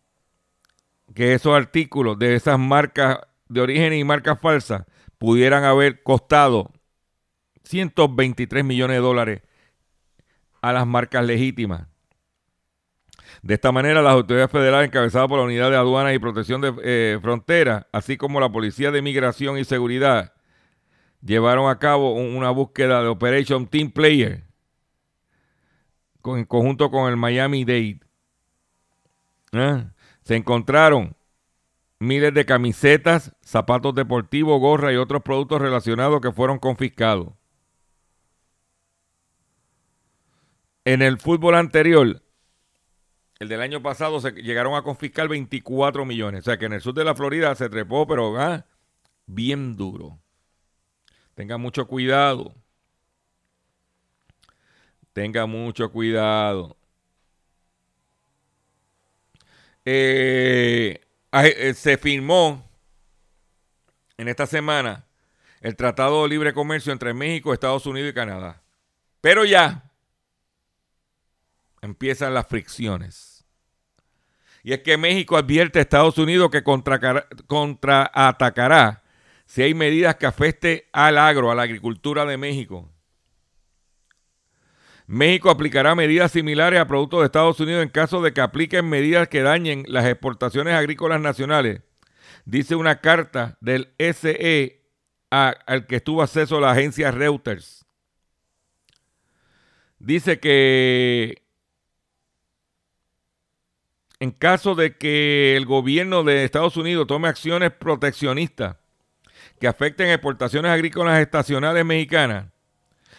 que 1.14 1.34
esos 1.34 1.56
artículos 1.56 2.18
de 2.18 2.36
esas 2.36 2.58
marcas 2.58 3.18
de 3.48 3.60
origen 3.60 3.92
y 3.92 4.04
marcas 4.04 4.38
falsas 4.40 4.84
pudieran 5.18 5.64
haber 5.64 6.02
costado 6.02 6.70
123 7.64 8.64
millones 8.64 8.96
de 8.96 9.02
dólares 9.02 9.42
a 10.62 10.72
las 10.72 10.86
marcas 10.86 11.24
legítimas. 11.24 11.88
De 13.42 13.54
esta 13.54 13.72
manera, 13.72 14.02
las 14.02 14.12
autoridades 14.12 14.50
federales 14.50 14.88
encabezadas 14.88 15.28
por 15.28 15.38
la 15.38 15.44
Unidad 15.44 15.70
de 15.70 15.76
Aduanas 15.76 16.14
y 16.14 16.18
Protección 16.18 16.60
de 16.60 16.74
eh, 16.82 17.18
Fronteras, 17.22 17.86
así 17.92 18.16
como 18.16 18.40
la 18.40 18.50
Policía 18.50 18.90
de 18.90 19.02
Migración 19.02 19.58
y 19.58 19.64
Seguridad, 19.64 20.32
llevaron 21.22 21.70
a 21.70 21.78
cabo 21.78 22.14
una 22.14 22.50
búsqueda 22.50 23.02
de 23.02 23.08
Operation 23.08 23.66
Team 23.66 23.90
Player 23.90 24.48
en 26.36 26.44
conjunto 26.44 26.90
con 26.90 27.08
el 27.08 27.16
Miami 27.16 27.64
Dade. 27.64 28.00
¿Eh? 29.52 29.84
Se 30.22 30.36
encontraron 30.36 31.16
miles 31.98 32.34
de 32.34 32.44
camisetas, 32.44 33.34
zapatos 33.40 33.94
deportivos, 33.94 34.60
gorra 34.60 34.92
y 34.92 34.96
otros 34.96 35.22
productos 35.22 35.60
relacionados 35.60 36.20
que 36.20 36.32
fueron 36.32 36.58
confiscados. 36.58 37.32
En 40.84 41.02
el 41.02 41.18
fútbol 41.18 41.54
anterior, 41.54 42.22
el 43.38 43.48
del 43.48 43.60
año 43.60 43.82
pasado, 43.82 44.20
se 44.20 44.32
llegaron 44.32 44.74
a 44.74 44.82
confiscar 44.82 45.28
24 45.28 46.04
millones. 46.04 46.40
O 46.40 46.44
sea 46.44 46.58
que 46.58 46.66
en 46.66 46.72
el 46.72 46.80
sur 46.80 46.94
de 46.94 47.04
la 47.04 47.14
Florida 47.14 47.54
se 47.54 47.68
trepó, 47.68 48.06
pero 48.06 48.38
ah, 48.38 48.64
bien 49.26 49.76
duro. 49.76 50.18
Tenga 51.34 51.56
mucho 51.56 51.86
cuidado. 51.86 52.54
Tenga 55.12 55.46
mucho 55.46 55.90
cuidado. 55.92 56.76
Eh, 59.84 61.00
eh, 61.32 61.74
se 61.74 61.96
firmó 61.96 62.68
en 64.16 64.28
esta 64.28 64.46
semana 64.46 65.06
el 65.60 65.76
Tratado 65.76 66.22
de 66.22 66.28
Libre 66.28 66.52
Comercio 66.52 66.92
entre 66.92 67.14
México, 67.14 67.54
Estados 67.54 67.86
Unidos 67.86 68.10
y 68.10 68.14
Canadá. 68.14 68.62
Pero 69.20 69.44
ya 69.44 69.87
empiezan 71.82 72.34
las 72.34 72.46
fricciones. 72.46 73.44
Y 74.62 74.72
es 74.72 74.80
que 74.80 74.96
México 74.96 75.36
advierte 75.36 75.78
a 75.78 75.82
Estados 75.82 76.18
Unidos 76.18 76.50
que 76.50 76.62
contraatacará 77.46 79.02
si 79.46 79.62
hay 79.62 79.72
medidas 79.72 80.16
que 80.16 80.26
afecten 80.26 80.82
al 80.92 81.16
agro, 81.16 81.50
a 81.50 81.54
la 81.54 81.62
agricultura 81.62 82.26
de 82.26 82.36
México. 82.36 82.90
México 85.06 85.48
aplicará 85.48 85.94
medidas 85.94 86.32
similares 86.32 86.78
a 86.78 86.86
productos 86.86 87.20
de 87.20 87.26
Estados 87.26 87.58
Unidos 87.60 87.82
en 87.82 87.88
caso 87.88 88.20
de 88.20 88.34
que 88.34 88.42
apliquen 88.42 88.86
medidas 88.86 89.28
que 89.28 89.40
dañen 89.40 89.84
las 89.88 90.04
exportaciones 90.04 90.74
agrícolas 90.74 91.18
nacionales. 91.18 91.80
Dice 92.44 92.76
una 92.76 93.00
carta 93.00 93.56
del 93.62 93.94
SE 93.98 94.82
al 95.30 95.86
que 95.86 95.96
estuvo 95.96 96.22
acceso 96.22 96.60
la 96.60 96.72
agencia 96.72 97.10
Reuters. 97.10 97.86
Dice 99.98 100.40
que 100.40 101.47
en 104.20 104.30
caso 104.32 104.74
de 104.74 104.96
que 104.96 105.56
el 105.56 105.64
gobierno 105.64 106.24
de 106.24 106.44
Estados 106.44 106.76
Unidos 106.76 107.06
tome 107.06 107.28
acciones 107.28 107.70
proteccionistas 107.70 108.76
que 109.60 109.68
afecten 109.68 110.10
exportaciones 110.10 110.70
agrícolas 110.70 111.20
estacionales 111.20 111.84
mexicanas, 111.84 112.46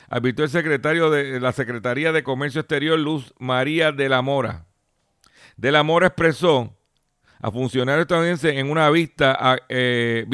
advirtió 0.10 0.46
el 0.46 0.51
secretario 0.51 1.10
de 1.10 1.39
la 1.39 1.51
Secretaría 1.51 2.12
de 2.12 2.24
Comercio 2.24 2.62
Exterior, 2.62 2.98
Luz 3.00 3.34
María 3.39 3.91
de 3.91 4.10
la 4.10 4.22
Mora. 4.22 4.65
De 5.58 5.72
la 5.72 5.84
Mora 5.84 6.08
expresó 6.08 6.77
a 7.41 7.51
funcionarios 7.51 8.03
estadounidenses 8.03 8.56
en 8.56 8.70
una 8.70 8.89
vista 8.89 9.58
eh, 9.70 10.25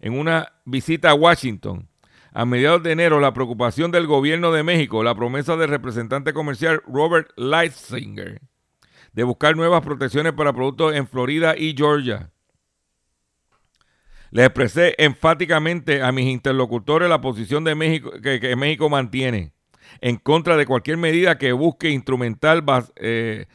en 0.00 0.18
una 0.18 0.52
visita 0.64 1.10
a 1.10 1.14
Washington 1.14 1.88
a 2.32 2.44
mediados 2.44 2.82
de 2.82 2.92
enero 2.92 3.20
la 3.20 3.32
preocupación 3.32 3.92
del 3.92 4.06
gobierno 4.06 4.50
de 4.52 4.64
México, 4.64 5.04
la 5.04 5.14
promesa 5.14 5.56
del 5.56 5.70
representante 5.70 6.32
comercial 6.32 6.82
Robert 6.86 7.30
Lightzinger 7.36 8.40
de 9.14 9.22
buscar 9.22 9.56
nuevas 9.56 9.82
protecciones 9.82 10.32
para 10.32 10.52
productos 10.52 10.94
en 10.94 11.06
Florida 11.06 11.54
y 11.56 11.74
Georgia. 11.76 12.30
Le 14.30 14.44
expresé 14.44 14.96
enfáticamente 14.98 16.02
a 16.02 16.10
mis 16.10 16.26
interlocutores 16.26 17.08
la 17.08 17.20
posición 17.20 17.62
de 17.62 17.76
México 17.76 18.10
que, 18.20 18.56
México 18.56 18.90
mantiene 18.90 19.52
en 20.00 20.16
contra 20.16 20.56
de 20.56 20.66
cualquier 20.66 20.96
medida 20.96 21.38
que 21.38 21.52
busque 21.52 21.90
instrumental 21.90 22.64
eh, 22.96 23.46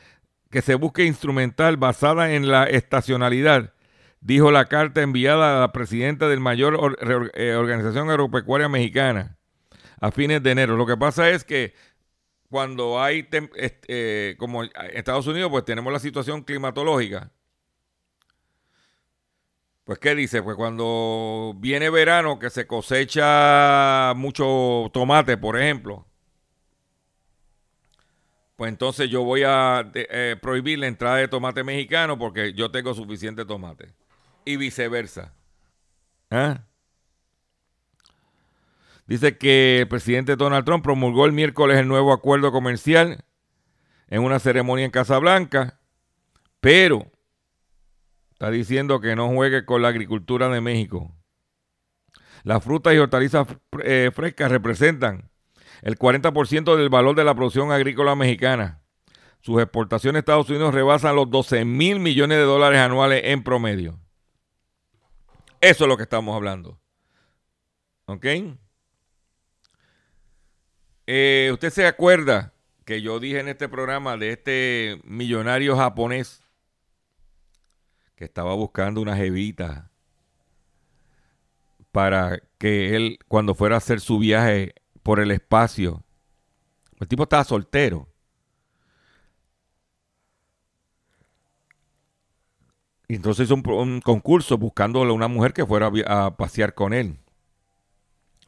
que 0.50 0.62
se 0.62 0.76
busque 0.76 1.04
instrumental 1.04 1.76
basada 1.76 2.34
en 2.34 2.48
la 2.48 2.63
estacionalidad, 2.63 3.74
dijo 4.22 4.52
la 4.52 4.65
carta 4.65 5.02
enviada 5.02 5.58
a 5.58 5.60
la 5.60 5.72
presidenta 5.74 6.30
del 6.30 6.39
mayor 6.39 6.98
eh, 7.36 7.56
organización 7.56 8.10
agropecuaria 8.10 8.69
mexicana 8.69 9.38
a 10.00 10.12
fines 10.12 10.41
de 10.41 10.52
enero. 10.52 10.78
Lo 10.78 10.86
que 10.86 10.95
pasa 10.95 11.30
es 11.30 11.43
que 11.43 11.74
cuando 12.49 13.01
hay, 13.01 13.27
eh, 13.31 14.35
como 14.38 14.63
en 14.63 14.71
Estados 14.93 15.27
Unidos, 15.27 15.49
pues 15.51 15.65
tenemos 15.65 15.91
la 15.93 15.99
situación 15.99 16.43
climatológica 16.43 17.31
pues, 19.89 19.97
¿qué 19.97 20.13
dice? 20.13 20.43
Pues 20.43 20.55
cuando 20.55 21.55
viene 21.57 21.89
verano, 21.89 22.38
que 22.38 22.51
se 22.51 22.67
cosecha 22.67 24.13
mucho 24.15 24.88
tomate, 24.93 25.35
por 25.35 25.59
ejemplo, 25.59 26.05
pues 28.55 28.69
entonces 28.69 29.09
yo 29.09 29.23
voy 29.23 29.41
a 29.43 29.89
eh, 29.95 30.35
prohibir 30.39 30.77
la 30.77 30.85
entrada 30.85 31.15
de 31.15 31.27
tomate 31.27 31.63
mexicano 31.63 32.19
porque 32.19 32.53
yo 32.53 32.69
tengo 32.69 32.93
suficiente 32.93 33.45
tomate. 33.45 33.95
Y 34.45 34.57
viceversa. 34.57 35.33
¿Ah? 36.29 36.68
Dice 39.10 39.38
que 39.38 39.82
el 39.82 39.88
presidente 39.89 40.38
Donald 40.38 40.63
Trump 40.63 40.84
promulgó 40.84 41.26
el 41.26 41.34
miércoles 41.34 41.78
el 41.78 41.89
nuevo 41.89 42.13
acuerdo 42.13 42.54
comercial 42.54 43.26
en 44.08 44.24
una 44.24 44.39
ceremonia 44.39 44.86
en 44.86 44.91
Casablanca, 44.91 45.80
pero 46.62 47.12
Está 48.39 48.52
diciendo 48.52 49.02
que 49.02 49.17
no 49.17 49.28
juegue 49.28 49.65
con 49.65 49.82
la 49.82 49.89
agricultura 49.89 50.48
de 50.48 50.62
México. 50.62 51.13
Las 52.43 52.63
frutas 52.63 52.93
y 52.93 52.98
hortalizas 52.98 53.45
eh, 53.84 54.12
frescas 54.15 54.50
representan 54.50 55.30
el 55.82 56.00
40% 56.00 56.78
del 56.78 56.88
valor 56.88 57.17
de 57.17 57.26
la 57.26 57.36
producción 57.36 57.74
agrícola 57.74 58.15
mexicana. 58.15 58.82
Sus 59.41 59.62
exportaciones 59.62 60.19
a 60.19 60.22
Estados 60.22 60.50
Unidos 60.50 60.74
rebasan 60.74 61.17
los 61.17 61.30
12 61.30 61.65
mil 61.65 62.00
millones 62.00 62.38
de 62.38 62.45
dólares 62.45 62.80
anuales 62.80 63.24
en 63.26 63.43
promedio. 63.43 64.00
Eso 65.60 65.84
es 65.84 65.88
lo 65.89 65.98
que 65.98 66.04
estamos 66.04 66.34
hablando. 66.34 66.80
¿Ok? 68.06 68.26
Eh, 71.12 71.50
usted 71.52 71.72
se 71.72 71.88
acuerda 71.88 72.54
que 72.86 73.02
yo 73.02 73.19
dije 73.19 73.39
en 73.39 73.48
este 73.48 73.67
programa 73.67 74.15
de 74.15 74.30
este 74.30 75.02
millonario 75.06 75.76
japonés 75.76 76.43
que 78.15 78.26
estaba 78.26 78.54
buscando 78.54 79.02
una 79.02 79.15
jevita 79.15 79.89
para 81.91 82.39
que 82.60 82.95
él, 82.95 83.17
cuando 83.28 83.56
fuera 83.56 83.74
a 83.74 83.80
hacer 83.80 84.02
su 84.02 84.19
viaje 84.19 84.76
por 85.02 85.19
el 85.19 85.32
espacio, 85.32 86.04
el 87.00 87.08
tipo 87.08 87.24
estaba 87.24 87.43
soltero. 87.43 88.08
Y 93.08 93.15
entonces 93.15 93.45
hizo 93.45 93.56
un, 93.56 94.02
concurso 94.02 94.60
buscándole 94.60 95.10
a 95.10 95.15
una 95.15 95.28
mujer 95.28 95.54
que 95.54 95.65
fuera 95.65 95.89
a, 96.06 96.38
pasear 96.38 96.76
con 96.76 96.93
él. 96.93 97.17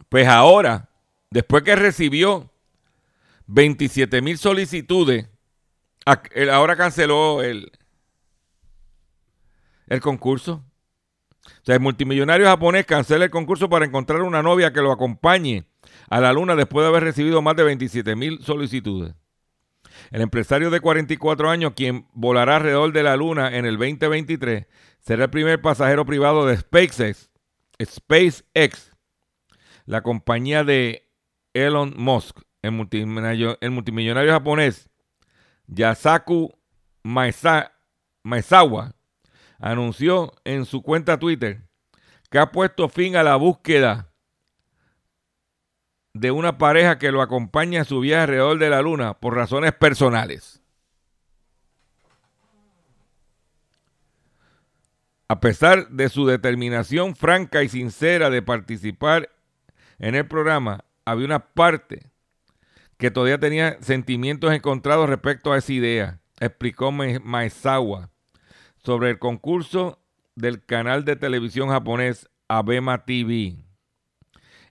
Pues 0.09 0.27
ahora, 0.27 0.89
después 1.31 1.63
que 1.63 1.75
recibió 1.75 2.50
27 3.47 4.21
mil 4.21 4.37
solicitudes, 4.37 5.27
ahora 6.51 6.75
canceló 6.75 7.41
el, 7.41 7.71
el 9.87 9.99
concurso. 9.99 10.63
O 11.43 11.65
sea, 11.65 11.75
el 11.75 11.81
multimillonario 11.81 12.47
japonés 12.47 12.85
cancela 12.85 13.25
el 13.25 13.31
concurso 13.31 13.69
para 13.69 13.85
encontrar 13.85 14.21
una 14.21 14.43
novia 14.43 14.71
que 14.71 14.81
lo 14.81 14.91
acompañe 14.91 15.65
a 16.09 16.19
la 16.21 16.33
luna 16.33 16.55
después 16.55 16.83
de 16.83 16.89
haber 16.89 17.03
recibido 17.03 17.41
más 17.41 17.55
de 17.55 17.63
27 17.63 18.15
mil 18.15 18.43
solicitudes. 18.43 19.15
El 20.11 20.21
empresario 20.21 20.69
de 20.69 20.79
44 20.79 21.49
años, 21.49 21.73
quien 21.75 22.07
volará 22.13 22.57
alrededor 22.57 22.91
de 22.93 23.03
la 23.03 23.15
luna 23.15 23.55
en 23.55 23.65
el 23.65 23.77
2023, 23.77 24.67
será 24.99 25.25
el 25.25 25.29
primer 25.29 25.61
pasajero 25.61 26.05
privado 26.05 26.45
de 26.45 26.57
SpaceX, 26.57 27.29
SpaceX 27.83 28.91
la 29.85 30.01
compañía 30.01 30.63
de 30.63 31.09
Elon 31.53 31.93
Musk, 31.97 32.39
el 32.61 32.71
multimillonario, 32.71 34.31
japonés 34.31 34.89
Yasaku 35.67 36.51
Maezawa 37.03 38.95
anunció 39.59 40.33
en 40.43 40.65
su 40.65 40.81
cuenta 40.81 41.17
Twitter 41.17 41.63
que 42.29 42.39
ha 42.39 42.51
puesto 42.51 42.89
fin 42.89 43.15
a 43.15 43.23
la 43.23 43.35
búsqueda 43.35 44.11
de 46.13 46.31
una 46.31 46.57
pareja 46.57 46.97
que 46.97 47.11
lo 47.11 47.21
acompañe 47.21 47.79
a 47.79 47.85
su 47.85 47.99
viaje 47.99 48.23
alrededor 48.23 48.59
de 48.59 48.69
la 48.69 48.81
luna 48.81 49.13
por 49.13 49.35
razones 49.35 49.73
personales. 49.73 50.61
A 55.27 55.39
pesar 55.39 55.87
de 55.87 56.09
su 56.09 56.25
determinación 56.25 57.15
franca 57.15 57.63
y 57.63 57.69
sincera 57.69 58.29
de 58.29 58.41
participar 58.41 59.29
en 59.99 60.15
el 60.15 60.27
programa, 60.27 60.83
había 61.05 61.25
una 61.25 61.39
parte 61.39 62.10
que 63.01 63.09
todavía 63.09 63.39
tenía 63.39 63.81
sentimientos 63.81 64.53
encontrados 64.53 65.09
respecto 65.09 65.51
a 65.51 65.57
esa 65.57 65.73
idea, 65.73 66.19
explicó 66.39 66.91
Maezawa 66.91 68.11
sobre 68.77 69.09
el 69.09 69.17
concurso 69.17 69.99
del 70.35 70.63
canal 70.63 71.03
de 71.03 71.15
televisión 71.15 71.69
japonés 71.69 72.29
Abema 72.47 73.03
TV 73.03 73.55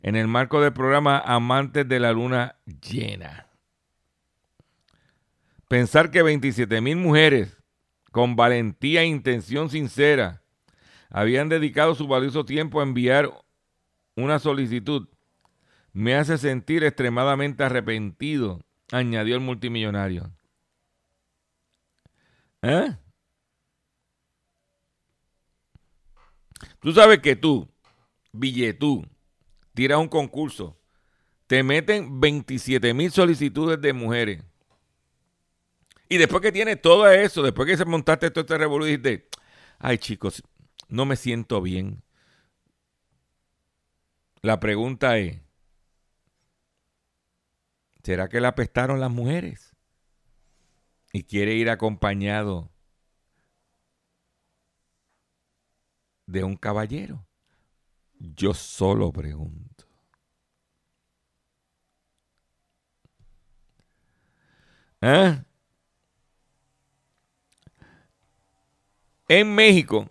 en 0.02 0.14
el 0.14 0.28
marco 0.28 0.60
del 0.60 0.72
programa 0.72 1.18
Amantes 1.18 1.88
de 1.88 1.98
la 1.98 2.12
Luna 2.12 2.54
Llena. 2.66 3.48
Pensar 5.66 6.12
que 6.12 6.22
27 6.22 6.80
mil 6.80 6.98
mujeres 6.98 7.58
con 8.12 8.36
valentía 8.36 9.02
e 9.02 9.06
intención 9.06 9.70
sincera 9.70 10.44
habían 11.08 11.48
dedicado 11.48 11.96
su 11.96 12.06
valioso 12.06 12.44
tiempo 12.44 12.78
a 12.78 12.84
enviar 12.84 13.28
una 14.14 14.38
solicitud 14.38 15.08
me 15.92 16.14
hace 16.14 16.38
sentir 16.38 16.84
extremadamente 16.84 17.64
arrepentido, 17.64 18.60
añadió 18.90 19.34
el 19.34 19.40
multimillonario. 19.40 20.32
¿Eh? 22.62 22.96
Tú 26.80 26.92
sabes 26.92 27.20
que 27.20 27.36
tú, 27.36 27.68
billetú, 28.32 29.06
tiras 29.74 29.98
un 29.98 30.08
concurso, 30.08 30.78
te 31.46 31.62
meten 31.62 32.20
27 32.20 32.94
mil 32.94 33.10
solicitudes 33.10 33.80
de 33.80 33.92
mujeres. 33.92 34.44
Y 36.08 36.18
después 36.18 36.42
que 36.42 36.52
tienes 36.52 36.80
todo 36.80 37.08
eso, 37.08 37.42
después 37.42 37.66
que 37.68 37.76
se 37.76 37.84
montaste 37.84 38.30
todo 38.30 38.42
este 38.42 38.58
revolución, 38.58 39.02
dijiste, 39.02 39.28
ay 39.78 39.98
chicos, 39.98 40.42
no 40.88 41.06
me 41.06 41.16
siento 41.16 41.62
bien. 41.62 42.02
La 44.42 44.58
pregunta 44.58 45.18
es, 45.18 45.40
¿será 48.02 48.28
que 48.28 48.40
le 48.40 48.46
apestaron 48.46 49.00
las 49.00 49.10
mujeres? 49.10 49.74
Y 51.12 51.24
quiere 51.24 51.54
ir 51.54 51.70
acompañado 51.70 52.70
de 56.26 56.44
un 56.44 56.56
caballero. 56.56 57.26
Yo 58.18 58.54
solo 58.54 59.10
pregunto. 59.12 59.86
¿Eh? 65.00 65.42
En 69.28 69.54
México, 69.54 70.10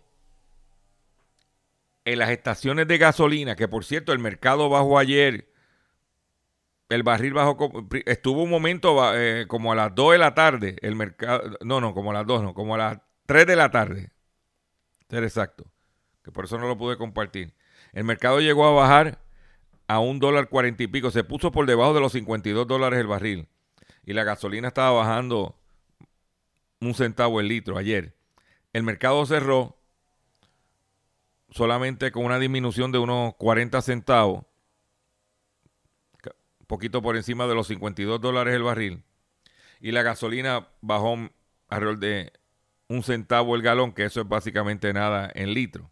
en 2.05 2.19
las 2.19 2.29
estaciones 2.29 2.87
de 2.87 2.97
gasolina, 2.97 3.55
que 3.55 3.67
por 3.67 3.85
cierto 3.85 4.13
el 4.13 4.19
mercado 4.19 4.69
bajó 4.69 4.97
ayer, 4.97 5.48
el 6.89 7.03
barril 7.03 7.33
bajó, 7.33 7.71
estuvo 8.05 8.43
un 8.43 8.49
momento 8.49 9.15
eh, 9.15 9.45
como 9.47 9.71
a 9.71 9.75
las 9.75 9.93
2 9.93 10.13
de 10.13 10.17
la 10.17 10.33
tarde, 10.33 10.75
el 10.81 10.95
mercado, 10.95 11.57
no, 11.61 11.79
no, 11.79 11.93
como 11.93 12.11
a 12.11 12.15
las 12.15 12.25
2, 12.25 12.43
no, 12.43 12.53
como 12.53 12.75
a 12.75 12.77
las 12.79 12.99
3 13.27 13.45
de 13.45 13.55
la 13.55 13.69
tarde, 13.69 14.11
ser 15.07 15.23
exacto, 15.23 15.65
que 16.23 16.31
por 16.31 16.45
eso 16.45 16.57
no 16.57 16.67
lo 16.67 16.77
pude 16.77 16.97
compartir. 16.97 17.53
El 17.93 18.03
mercado 18.03 18.39
llegó 18.39 18.65
a 18.65 18.71
bajar 18.71 19.19
a 19.87 19.99
un 19.99 20.19
dólar 20.19 20.49
cuarenta 20.49 20.83
y 20.83 20.87
pico, 20.87 21.11
se 21.11 21.23
puso 21.23 21.51
por 21.51 21.65
debajo 21.65 21.93
de 21.93 22.01
los 22.01 22.11
52 22.11 22.67
dólares 22.67 22.99
el 22.99 23.07
barril 23.07 23.47
y 24.03 24.13
la 24.13 24.23
gasolina 24.23 24.69
estaba 24.69 24.91
bajando 24.91 25.55
un 26.81 26.93
centavo 26.93 27.39
el 27.39 27.47
litro 27.47 27.77
ayer. 27.77 28.15
El 28.73 28.83
mercado 28.83 29.25
cerró 29.25 29.77
solamente 31.51 32.11
con 32.11 32.25
una 32.25 32.39
disminución 32.39 32.91
de 32.91 32.99
unos 32.99 33.35
40 33.35 33.81
centavos, 33.81 34.45
poquito 36.69 37.01
por 37.01 37.17
encima 37.17 37.47
de 37.47 37.55
los 37.55 37.67
52 37.67 38.21
dólares 38.21 38.53
el 38.53 38.61
barril, 38.61 39.03
y 39.81 39.91
la 39.91 40.03
gasolina 40.03 40.69
bajó 40.81 41.17
alrededor 41.67 41.97
de 41.97 42.31
un 42.87 43.01
centavo 43.03 43.55
el 43.55 43.63
galón, 43.63 43.91
que 43.91 44.05
eso 44.05 44.21
es 44.21 44.27
básicamente 44.27 44.93
nada 44.93 45.31
en 45.33 45.53
litro. 45.53 45.89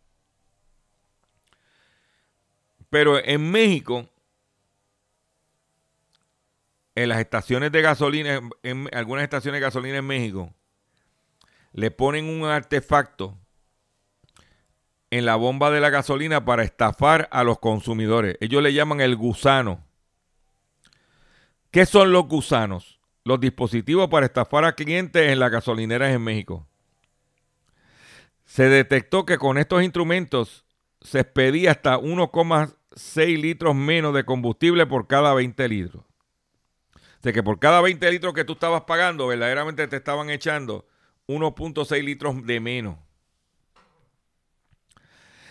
Pero 2.91 3.17
en 3.23 3.49
México, 3.51 4.07
en 6.95 7.09
las 7.09 7.19
estaciones 7.19 7.71
de 7.71 7.81
gasolina, 7.81 8.39
en 8.61 8.87
algunas 8.93 9.23
estaciones 9.23 9.59
de 9.59 9.65
gasolina 9.65 9.97
en 9.97 10.05
México, 10.05 10.53
le 11.73 11.89
ponen 11.89 12.25
un 12.25 12.45
artefacto 12.45 13.35
en 15.09 15.25
la 15.25 15.35
bomba 15.35 15.71
de 15.71 15.81
la 15.81 15.89
gasolina 15.89 16.45
para 16.45 16.63
estafar 16.63 17.27
a 17.31 17.43
los 17.43 17.57
consumidores. 17.59 18.37
Ellos 18.41 18.61
le 18.61 18.73
llaman 18.73 19.01
el 19.01 19.15
gusano. 19.15 19.87
¿Qué 21.71 21.86
son 21.86 22.12
los 22.12 22.27
gusanos? 22.27 22.99
Los 23.23 23.39
dispositivos 23.39 24.08
para 24.10 24.25
estafar 24.25 24.63
a 24.63 24.73
clientes 24.73 25.32
en 25.32 25.39
las 25.39 25.51
gasolineras 25.51 26.13
en 26.13 26.23
México. 26.23 26.67
Se 28.45 28.69
detectó 28.69 29.25
que 29.25 29.38
con 29.38 29.58
estos 29.58 29.84
instrumentos 29.84 30.65
se 31.01 31.19
expedía 31.19 31.71
hasta 31.71 31.97
1,6 31.97 33.41
litros 33.41 33.75
menos 33.75 34.13
de 34.13 34.23
combustible 34.23 34.86
por 34.86 35.08
cada 35.08 35.34
20 35.34 35.67
litros. 35.67 36.03
O 36.95 37.23
sea 37.23 37.34
que 37.34 37.43
por 37.43 37.60
cada 37.60 37.82
20 37.82 38.12
litros 38.12 38.34
que 38.34 38.45
tú 38.45 38.53
estabas 38.53 38.84
pagando, 38.84 39.27
verdaderamente 39.27 39.88
te 39.88 39.97
estaban 39.97 40.30
echando 40.30 40.86
1.6 41.27 42.03
litros 42.03 42.45
de 42.45 42.60
menos. 42.60 42.97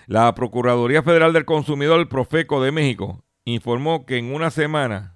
La 0.07 0.35
Procuraduría 0.35 1.03
Federal 1.03 1.33
del 1.33 1.45
Consumidor, 1.45 2.09
Profeco 2.09 2.63
de 2.63 2.73
México, 2.73 3.25
informó 3.45 4.07
que 4.07 4.17
en 4.17 4.33
una 4.33 4.51
semana, 4.51 5.16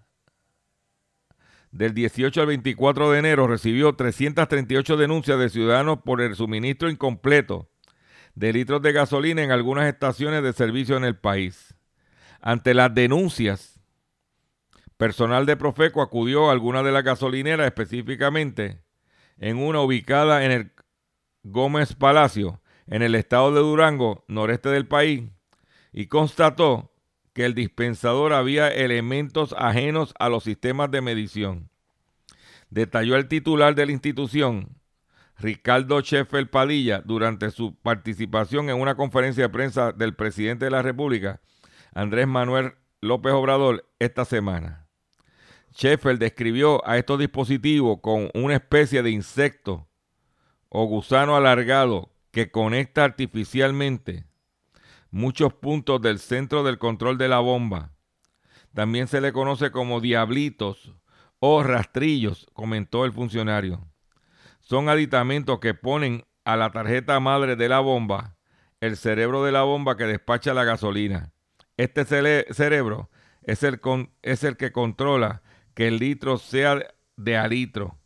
del 1.70 1.94
18 1.94 2.40
al 2.40 2.46
24 2.48 3.10
de 3.10 3.18
enero, 3.18 3.46
recibió 3.46 3.94
338 3.94 4.96
denuncias 4.96 5.38
de 5.38 5.50
ciudadanos 5.50 6.00
por 6.04 6.20
el 6.20 6.34
suministro 6.34 6.90
incompleto 6.90 7.70
de 8.34 8.52
litros 8.52 8.82
de 8.82 8.92
gasolina 8.92 9.42
en 9.42 9.50
algunas 9.50 9.86
estaciones 9.86 10.42
de 10.42 10.52
servicio 10.52 10.96
en 10.96 11.04
el 11.04 11.16
país. 11.16 11.74
Ante 12.40 12.74
las 12.74 12.94
denuncias, 12.94 13.80
personal 14.96 15.46
de 15.46 15.56
Profeco 15.56 16.02
acudió 16.02 16.48
a 16.48 16.52
algunas 16.52 16.84
de 16.84 16.92
las 16.92 17.04
gasolineras, 17.04 17.66
específicamente 17.66 18.82
en 19.38 19.56
una 19.56 19.80
ubicada 19.80 20.44
en 20.44 20.52
el 20.52 20.72
Gómez 21.42 21.94
Palacio, 21.94 22.60
en 22.86 23.02
el 23.02 23.14
estado 23.14 23.54
de 23.54 23.60
Durango, 23.60 24.24
noreste 24.28 24.68
del 24.68 24.86
país, 24.86 25.24
y 25.92 26.06
constató 26.06 26.89
que 27.40 27.46
el 27.46 27.54
dispensador 27.54 28.34
había 28.34 28.68
elementos 28.68 29.54
ajenos 29.56 30.12
a 30.18 30.28
los 30.28 30.44
sistemas 30.44 30.90
de 30.90 31.00
medición. 31.00 31.70
Detalló 32.68 33.16
el 33.16 33.28
titular 33.28 33.74
de 33.74 33.86
la 33.86 33.92
institución, 33.92 34.76
Ricardo 35.38 36.02
Sheffield 36.02 36.50
Padilla, 36.50 37.00
durante 37.02 37.50
su 37.50 37.76
participación 37.76 38.68
en 38.68 38.78
una 38.78 38.94
conferencia 38.94 39.44
de 39.44 39.48
prensa 39.48 39.92
del 39.92 40.14
presidente 40.14 40.66
de 40.66 40.70
la 40.70 40.82
República, 40.82 41.40
Andrés 41.94 42.26
Manuel 42.28 42.74
López 43.00 43.32
Obrador, 43.32 43.88
esta 43.98 44.26
semana. 44.26 44.86
Sheffield 45.74 46.18
describió 46.18 46.86
a 46.86 46.98
estos 46.98 47.18
dispositivos 47.18 48.00
con 48.02 48.28
una 48.34 48.56
especie 48.56 49.02
de 49.02 49.12
insecto 49.12 49.88
o 50.68 50.84
gusano 50.84 51.36
alargado 51.36 52.12
que 52.32 52.50
conecta 52.50 53.02
artificialmente 53.02 54.26
muchos 55.10 55.52
puntos 55.54 56.00
del 56.00 56.18
centro 56.18 56.62
del 56.62 56.78
control 56.78 57.18
de 57.18 57.28
la 57.28 57.40
bomba. 57.40 57.92
También 58.74 59.08
se 59.08 59.20
le 59.20 59.32
conoce 59.32 59.70
como 59.70 60.00
diablitos 60.00 60.94
o 61.38 61.62
rastrillos, 61.62 62.46
comentó 62.52 63.04
el 63.04 63.12
funcionario. 63.12 63.86
Son 64.60 64.88
aditamentos 64.88 65.58
que 65.58 65.74
ponen 65.74 66.24
a 66.44 66.56
la 66.56 66.70
tarjeta 66.70 67.18
madre 67.20 67.56
de 67.56 67.68
la 67.68 67.80
bomba 67.80 68.36
el 68.80 68.96
cerebro 68.96 69.44
de 69.44 69.52
la 69.52 69.62
bomba 69.62 69.96
que 69.96 70.04
despacha 70.04 70.54
la 70.54 70.64
gasolina. 70.64 71.32
Este 71.76 72.04
cerebro 72.04 73.10
es 73.42 73.62
el, 73.62 73.80
es 74.22 74.44
el 74.44 74.56
que 74.56 74.72
controla 74.72 75.42
que 75.74 75.88
el 75.88 75.98
litro 75.98 76.38
sea 76.38 76.80
de 77.16 77.36
a 77.36 77.48
litro 77.48 78.00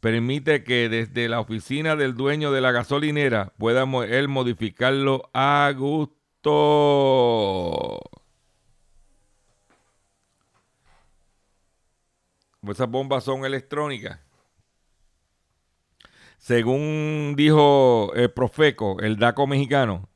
permite 0.00 0.64
que 0.64 0.88
desde 0.88 1.28
la 1.28 1.40
oficina 1.40 1.96
del 1.96 2.14
dueño 2.14 2.52
de 2.52 2.60
la 2.60 2.72
gasolinera 2.72 3.52
pueda 3.58 3.84
él 4.06 4.28
modificarlo 4.28 5.30
a 5.34 5.72
gusto. 5.76 6.17
Esas 12.78 12.88
bombas 12.88 13.24
son 13.24 13.44
electrónicas. 13.44 14.20
Según 16.38 17.34
dijo 17.36 18.12
el 18.14 18.30
Profeco, 18.30 19.00
el 19.00 19.16
DACO 19.16 19.46
mexicano, 19.46 20.08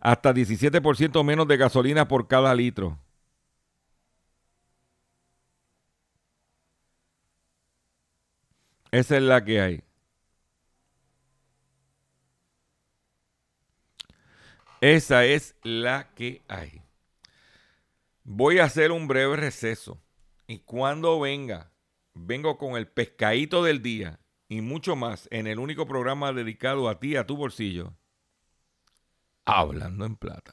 hasta 0.00 0.32
17% 0.32 1.24
menos 1.24 1.48
de 1.48 1.56
gasolina 1.56 2.06
por 2.06 2.28
cada 2.28 2.54
litro. 2.54 2.98
Esa 8.90 9.16
es 9.16 9.22
la 9.22 9.44
que 9.44 9.60
hay. 9.60 9.83
Esa 14.84 15.24
es 15.24 15.56
la 15.62 16.10
que 16.14 16.42
hay. 16.46 16.82
Voy 18.22 18.58
a 18.58 18.64
hacer 18.64 18.92
un 18.92 19.08
breve 19.08 19.34
receso. 19.34 19.98
Y 20.46 20.58
cuando 20.58 21.18
venga, 21.18 21.72
vengo 22.12 22.58
con 22.58 22.76
el 22.76 22.86
pescadito 22.86 23.64
del 23.64 23.80
día 23.80 24.20
y 24.46 24.60
mucho 24.60 24.94
más 24.94 25.26
en 25.30 25.46
el 25.46 25.58
único 25.58 25.86
programa 25.86 26.34
dedicado 26.34 26.90
a 26.90 27.00
ti, 27.00 27.16
a 27.16 27.26
tu 27.26 27.34
bolsillo. 27.34 27.94
Hablando 29.46 30.04
en 30.04 30.16
plata. 30.16 30.52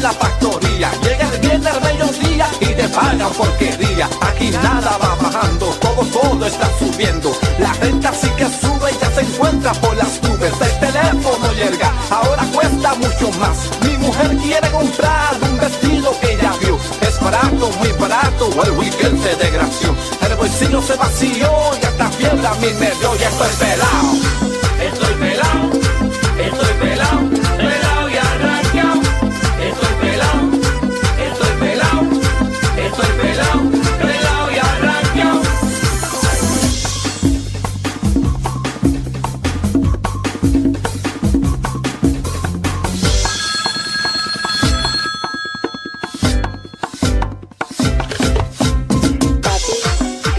la 0.00 0.12
factoría. 0.12 0.90
Llega 1.02 1.28
el 1.34 1.40
viernes 1.40 1.80
mediodía 1.82 2.48
y 2.60 2.66
te 2.66 2.88
pagan 2.88 3.32
porquería. 3.32 4.08
Aquí 4.20 4.50
nada 4.50 4.96
va 4.98 5.14
bajando, 5.16 5.66
todo, 5.80 6.02
todo 6.06 6.46
está 6.46 6.68
subiendo. 6.78 7.32
La 7.58 7.72
renta 7.74 8.12
sí 8.12 8.28
que 8.36 8.46
sube 8.46 8.90
y 8.90 8.98
ya 9.00 9.10
se 9.10 9.20
encuentra 9.20 9.72
por 9.72 9.96
las 9.96 10.22
nubes. 10.22 10.52
El 10.60 10.80
teléfono 10.80 11.52
llega, 11.52 11.92
ahora 12.10 12.44
cuesta 12.52 12.94
mucho 12.94 13.30
más. 13.38 13.56
Mi 13.84 13.96
mujer 13.98 14.36
quiere 14.38 14.70
comprar 14.70 15.36
un 15.42 15.58
vestido 15.58 16.18
que 16.20 16.32
ella 16.32 16.52
vio. 16.60 16.78
Es 17.02 17.20
barato, 17.20 17.70
muy 17.78 17.92
barato, 17.92 18.62
el 18.64 18.70
weekend 18.72 19.22
se 19.22 19.36
desgració. 19.36 19.94
El 20.26 20.36
bolsillo 20.36 20.82
se 20.82 20.94
vació 20.96 21.50
y 21.80 21.84
hasta 21.84 22.10
fiebre 22.10 22.46
a 22.46 22.54
mí 22.54 22.68
me 22.78 22.90
dio. 22.98 23.14
Ya 23.16 23.28
estoy 23.28 23.48
pelado, 23.58 24.49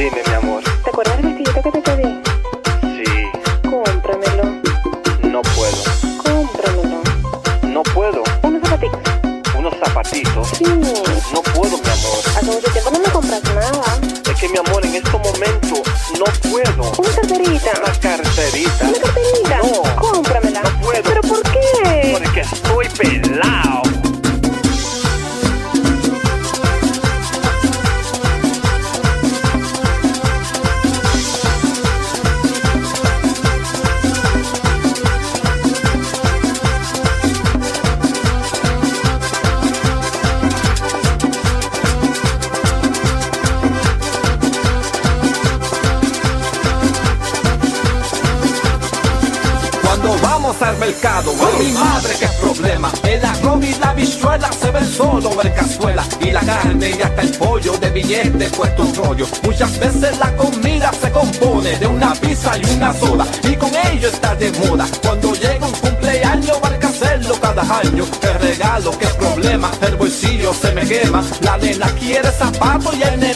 Dime, 0.02 0.24
mi 0.26 0.34
amor. 0.34 0.51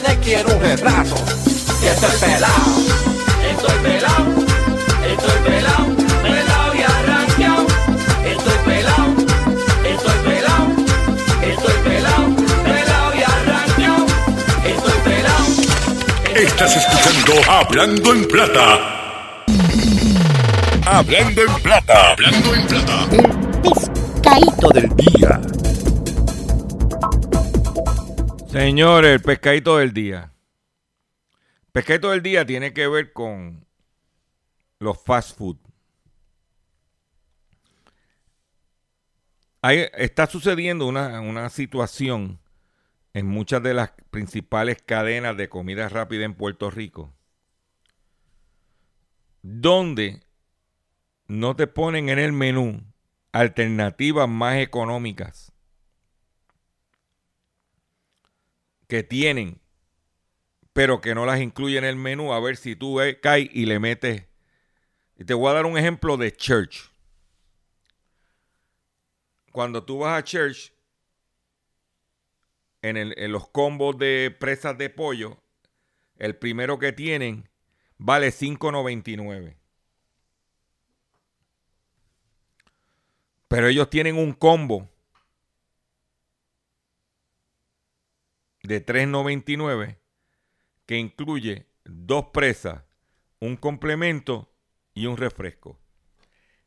Nene 0.06 0.20
quiere 0.20 0.54
un 0.54 0.62
retrato. 0.62 1.16
Y 1.82 1.86
estoy 1.88 2.18
pelado. 2.20 3.06
Estoy 3.52 3.78
pelado. 3.84 4.46
Estoy 5.06 5.40
pelado, 5.44 5.96
pelado 6.24 6.76
y 6.76 6.82
arranqueado. 6.82 7.68
Estoy 8.26 8.58
pelado, 8.66 9.16
estoy 9.86 10.20
pelado, 10.26 10.68
estoy 11.42 11.74
pelado, 11.84 12.36
pelado 12.64 13.16
y 13.16 13.24
arranqueado. 13.24 14.06
Estoy 14.66 15.00
pelado. 15.04 15.46
Estás 16.36 16.76
escuchando 16.76 17.52
Hablando 17.52 18.14
en 18.14 18.28
Plata. 18.28 19.44
Hablando 20.86 21.42
en 21.42 21.54
Plata. 21.62 22.12
Hablando 22.12 22.56
en 22.56 22.68
Plata. 22.68 23.35
Señores, 28.66 29.12
el 29.12 29.22
pescadito 29.22 29.78
del 29.78 29.94
día. 29.94 30.34
Pescadito 31.72 32.10
del 32.10 32.24
día 32.24 32.48
tiene 32.48 32.74
que 32.74 32.88
ver 32.88 33.14
con 33.14 33.64
los 34.80 34.98
fast 35.04 35.38
food. 35.38 35.58
Ahí 39.62 39.86
está 39.94 40.26
sucediendo 40.26 40.88
una, 40.88 41.22
una 41.22 41.50
situación 41.50 42.40
en 43.14 43.28
muchas 43.28 43.62
de 43.62 43.76
las 43.76 43.92
principales 44.10 44.82
cadenas 44.82 45.38
de 45.38 45.48
comida 45.48 45.88
rápida 45.88 46.26
en 46.26 46.34
Puerto 46.34 46.72
Rico, 46.72 47.14
donde 49.44 50.24
no 51.28 51.56
te 51.56 51.68
ponen 51.68 52.10
en 52.10 52.18
el 52.18 52.32
menú 52.32 52.82
alternativas 53.32 54.28
más 54.28 54.58
económicas 54.58 55.45
que 58.88 59.04
tienen, 59.04 59.62
pero 60.74 61.02
que 61.02 61.16
no 61.16 61.26
las 61.26 61.42
incluyen 61.42 61.84
en 61.84 61.92
el 61.92 61.96
menú, 61.96 62.34
a 62.34 62.40
ver 62.40 62.58
si 62.58 62.76
tú 62.76 63.00
caes 63.22 63.50
y 63.52 63.66
le 63.66 63.80
metes. 63.80 64.26
Y 65.18 65.26
te 65.26 65.34
voy 65.34 65.50
a 65.50 65.54
dar 65.54 65.66
un 65.66 65.78
ejemplo 65.78 66.18
de 66.18 66.32
Church. 66.36 66.92
Cuando 69.52 69.84
tú 69.84 70.00
vas 70.00 70.20
a 70.20 70.24
Church, 70.24 70.74
en, 72.82 72.98
en 72.98 73.32
los 73.32 73.48
combos 73.48 73.98
de 73.98 74.36
presas 74.38 74.78
de 74.78 74.90
pollo, 74.90 75.42
el 76.18 76.36
primero 76.36 76.78
que 76.78 76.92
tienen 76.92 77.50
vale 77.98 78.30
5.99. 78.30 79.56
Pero 83.48 83.68
ellos 83.68 83.90
tienen 83.90 84.18
un 84.18 84.34
combo 84.34 84.90
de 88.68 88.86
3.99 88.86 89.98
que 90.86 90.98
incluye 90.98 91.68
dos 91.84 92.28
presas, 92.34 92.84
un 93.40 93.58
complemento 93.58 94.52
y 94.94 95.06
un 95.06 95.18
refresco. 95.18 95.80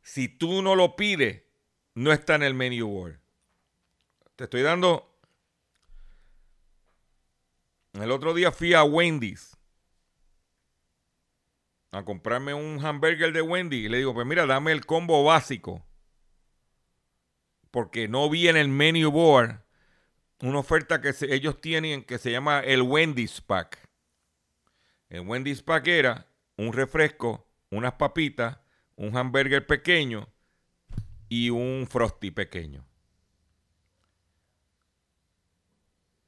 Si 0.03 0.29
tú 0.29 0.63
no 0.63 0.75
lo 0.75 0.97
pides, 0.97 1.43
no 1.95 2.13
está 2.13 2.35
en 2.35 2.43
el 2.43 2.55
menu 2.55 2.89
board. 2.89 3.21
Te 4.37 4.45
estoy 4.45 4.63
dando... 4.63 5.05
El 7.95 8.11
otro 8.13 8.35
día 8.35 8.53
fui 8.53 8.75
a 8.75 8.85
Wendy's 8.85 9.59
a 11.91 12.05
comprarme 12.05 12.55
un 12.55 12.85
hamburger 12.85 13.33
de 13.33 13.43
Wendy 13.43 13.87
y 13.87 13.89
le 13.89 13.99
digo, 13.99 14.15
pues 14.15 14.27
mira, 14.27 14.47
dame 14.47 14.73
el 14.73 14.85
combo 14.85 15.25
básico. 15.25 15.83
Porque 17.71 18.09
no 18.09 18.29
vi 18.29 18.49
en 18.49 18.57
el 18.57 18.69
menu 18.69 19.11
board 19.11 19.61
una 20.41 20.59
oferta 20.59 21.01
que 21.01 21.15
ellos 21.29 21.61
tienen 21.61 22.05
que 22.05 22.19
se 22.19 22.31
llama 22.31 22.61
el 22.61 22.83
Wendy's 22.83 23.41
Pack. 23.41 23.79
El 25.09 25.21
Wendy's 25.21 25.63
Pack 25.63 25.89
era 25.89 26.27
un 26.57 26.73
refresco, 26.73 27.49
unas 27.71 27.95
papitas, 27.95 28.59
un 28.97 29.17
hamburger 29.17 29.67
pequeño 29.67 30.29
y 31.29 31.51
un 31.51 31.87
frosty 31.89 32.31
pequeño. 32.31 32.85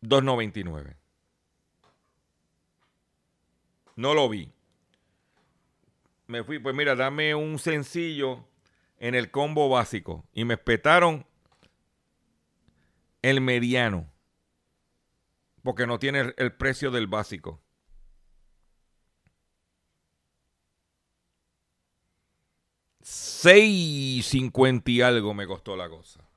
2.99. 0.03 0.97
No 3.97 4.15
lo 4.15 4.29
vi. 4.29 4.51
Me 6.27 6.43
fui, 6.43 6.59
pues 6.59 6.75
mira, 6.75 6.95
dame 6.95 7.35
un 7.35 7.59
sencillo 7.59 8.47
en 8.99 9.15
el 9.15 9.31
combo 9.31 9.69
básico. 9.69 10.25
Y 10.33 10.45
me 10.45 10.55
espetaron 10.55 11.27
el 13.23 13.41
mediano. 13.41 14.13
Porque 15.63 15.87
no 15.87 15.99
tiene 15.99 16.33
el, 16.37 16.53
precio 16.57 16.91
del 16.91 17.07
básico. 17.07 17.63
Seis 23.03 24.27
cincuenta 24.27 24.91
y 24.91 25.03
algo 25.03 25.35
me 25.35 25.47
costó 25.47 25.77
la 25.77 25.89
cosa. 25.89 26.29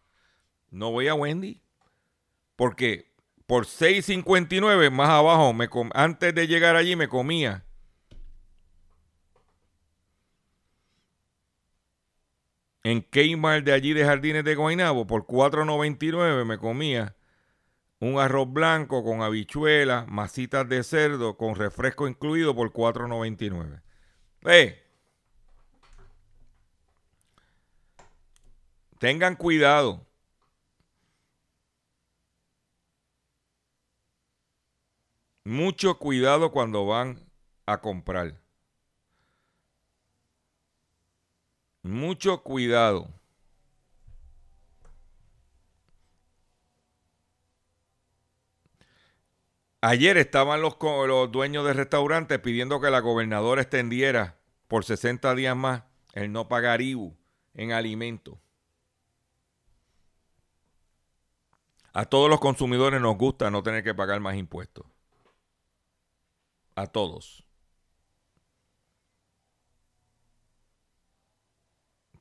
No 0.70 0.92
voy 0.92 1.08
a 1.08 1.16
Wendy. 1.16 1.62
Porque 2.56 3.14
por 3.46 3.66
6.59 3.66 4.90
más 4.92 5.10
abajo, 5.10 5.54
me 5.54 5.70
antes 5.94 6.34
de 6.34 6.48
llegar 6.48 6.76
allí 6.76 6.96
me 6.96 7.08
comía 7.08 7.66
en 12.84 13.02
Kmart 13.02 13.66
de 13.66 13.74
allí 13.74 13.94
de 13.94 14.06
Jardines 14.06 14.44
de 14.44 14.56
Guaynabo 14.56 15.08
por 15.08 15.26
4.99 15.26 16.46
me 16.46 16.58
comía 16.58 17.16
un 18.00 18.20
arroz 18.20 18.52
blanco 18.52 19.04
con 19.04 19.22
habichuelas, 19.22 20.08
masitas 20.10 20.68
de 20.68 20.84
cerdo 20.84 21.38
con 21.38 21.56
refresco 21.56 22.08
incluido 22.08 22.54
por 22.54 22.74
4.99. 22.74 23.82
¡Eh! 24.46 24.84
Tengan 29.00 29.36
cuidado. 29.38 30.06
Mucho 35.46 35.98
cuidado 35.98 36.52
cuando 36.52 36.86
van 36.86 37.20
a 37.66 37.80
comprar. 37.80 38.43
Mucho 41.84 42.44
cuidado. 42.44 43.10
Ayer 49.82 50.16
estaban 50.16 50.62
los, 50.62 50.78
los 50.82 51.30
dueños 51.30 51.66
de 51.66 51.74
restaurantes 51.74 52.40
pidiendo 52.40 52.80
que 52.80 52.90
la 52.90 53.02
gobernadora 53.02 53.62
extendiera 53.62 54.40
por 54.70 54.86
60 54.86 55.36
días 55.36 55.58
más 55.58 55.84
el 56.14 56.32
no 56.32 56.48
pagar 56.48 56.82
IBU 56.82 57.18
en 57.54 57.74
alimentos. 57.74 58.38
A 61.92 62.06
todos 62.06 62.30
los 62.30 62.40
consumidores 62.40 63.02
nos 63.02 63.18
gusta 63.18 63.52
no 63.52 63.62
tener 63.62 63.84
que 63.84 63.94
pagar 63.94 64.22
más 64.22 64.38
impuestos. 64.38 64.86
A 66.76 66.88
todos. 66.88 67.46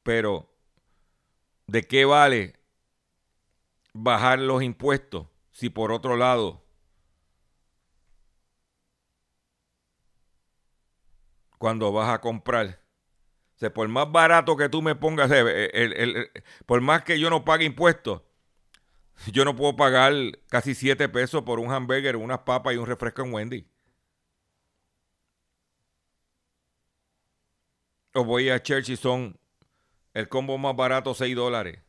Pero, 0.03 0.49
¿de 1.67 1.83
qué 1.83 2.05
vale 2.05 2.55
bajar 3.95 4.39
los 4.39 4.63
impuestos 4.63 5.29
si 5.51 5.71
por 5.71 5.93
otro 5.93 6.17
lado 6.19 6.63
cuando 11.59 11.93
vas 11.93 12.09
a 12.13 12.21
comprar. 12.21 12.81
O 13.57 13.59
sea, 13.61 13.73
por 13.75 13.89
más 13.89 14.11
barato 14.13 14.57
que 14.57 14.69
tú 14.69 14.83
me 14.83 14.97
pongas, 14.97 15.31
eh, 15.33 15.71
el- 15.75 15.93
el- 15.95 16.17
el- 16.17 16.31
por 16.67 16.81
más 16.81 17.05
que 17.05 17.19
yo 17.21 17.31
no 17.31 17.45
pague 17.45 17.65
impuestos, 17.67 18.23
yo 19.33 19.45
no 19.45 19.55
puedo 19.57 19.77
pagar 19.77 20.13
casi 20.49 20.75
7 20.75 21.09
pesos 21.09 21.43
por 21.43 21.59
un 21.61 21.73
hamburger, 21.73 22.17
unas 22.17 22.41
papas 22.41 22.75
y 22.75 22.77
un 22.77 22.87
refresco 22.87 23.23
en 23.23 23.33
Wendy. 23.33 23.67
O 28.15 28.25
voy 28.25 28.49
a 28.49 28.59
Church 28.63 28.89
y 28.91 28.97
son 28.97 29.39
el 30.15 30.29
combo 30.29 30.59
más 30.59 30.77
barato 30.77 31.15
6 31.15 31.35
dólares. 31.35 31.81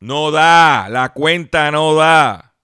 No 0.00 0.30
da, 0.30 0.88
la 0.88 1.12
cuenta 1.12 1.70
no 1.70 1.94
da. 1.94 2.56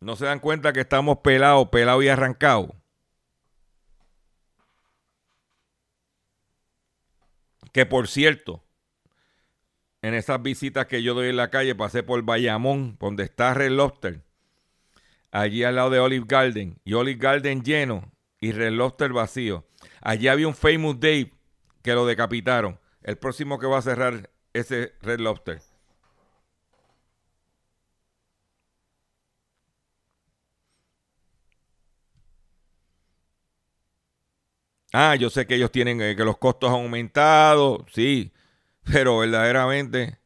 No 0.00 0.16
se 0.16 0.24
dan 0.24 0.40
cuenta 0.40 0.72
que 0.72 0.80
estamos 0.80 1.18
pelados, 1.18 1.68
pelados 1.68 2.02
y 2.02 2.08
arrancados. 2.08 2.70
Que 7.72 7.84
por 7.84 8.08
cierto, 8.08 8.64
en 10.02 10.14
esas 10.14 10.42
visitas 10.42 10.86
que 10.86 11.02
yo 11.02 11.14
doy 11.14 11.28
en 11.28 11.36
la 11.36 11.50
calle, 11.50 11.74
pasé 11.74 12.02
por 12.02 12.22
Bayamón, 12.22 12.96
donde 12.98 13.24
está 13.24 13.52
Red 13.52 13.72
Lobster, 13.72 14.22
allí 15.30 15.62
al 15.62 15.76
lado 15.76 15.90
de 15.90 16.00
Olive 16.00 16.24
Garden, 16.26 16.80
y 16.84 16.94
Olive 16.94 17.20
Garden 17.20 17.62
lleno 17.62 18.10
y 18.40 18.52
Red 18.52 18.72
Lobster 18.72 19.12
vacío. 19.12 19.66
Allí 20.00 20.28
había 20.28 20.48
un 20.48 20.54
Famous 20.54 20.98
Dave 20.98 21.32
que 21.82 21.94
lo 21.94 22.06
decapitaron. 22.06 22.78
El 23.02 23.16
próximo 23.18 23.58
que 23.58 23.66
va 23.66 23.78
a 23.78 23.82
cerrar 23.82 24.30
ese 24.52 24.94
Red 25.02 25.20
Lobster. 25.20 25.62
Ah, 34.92 35.14
yo 35.14 35.30
sé 35.30 35.46
que 35.46 35.54
ellos 35.54 35.70
tienen 35.70 36.00
eh, 36.00 36.16
que 36.16 36.24
los 36.24 36.36
costos 36.38 36.70
han 36.70 36.76
aumentado, 36.82 37.86
sí, 37.92 38.32
pero 38.84 39.18
verdaderamente 39.18 40.18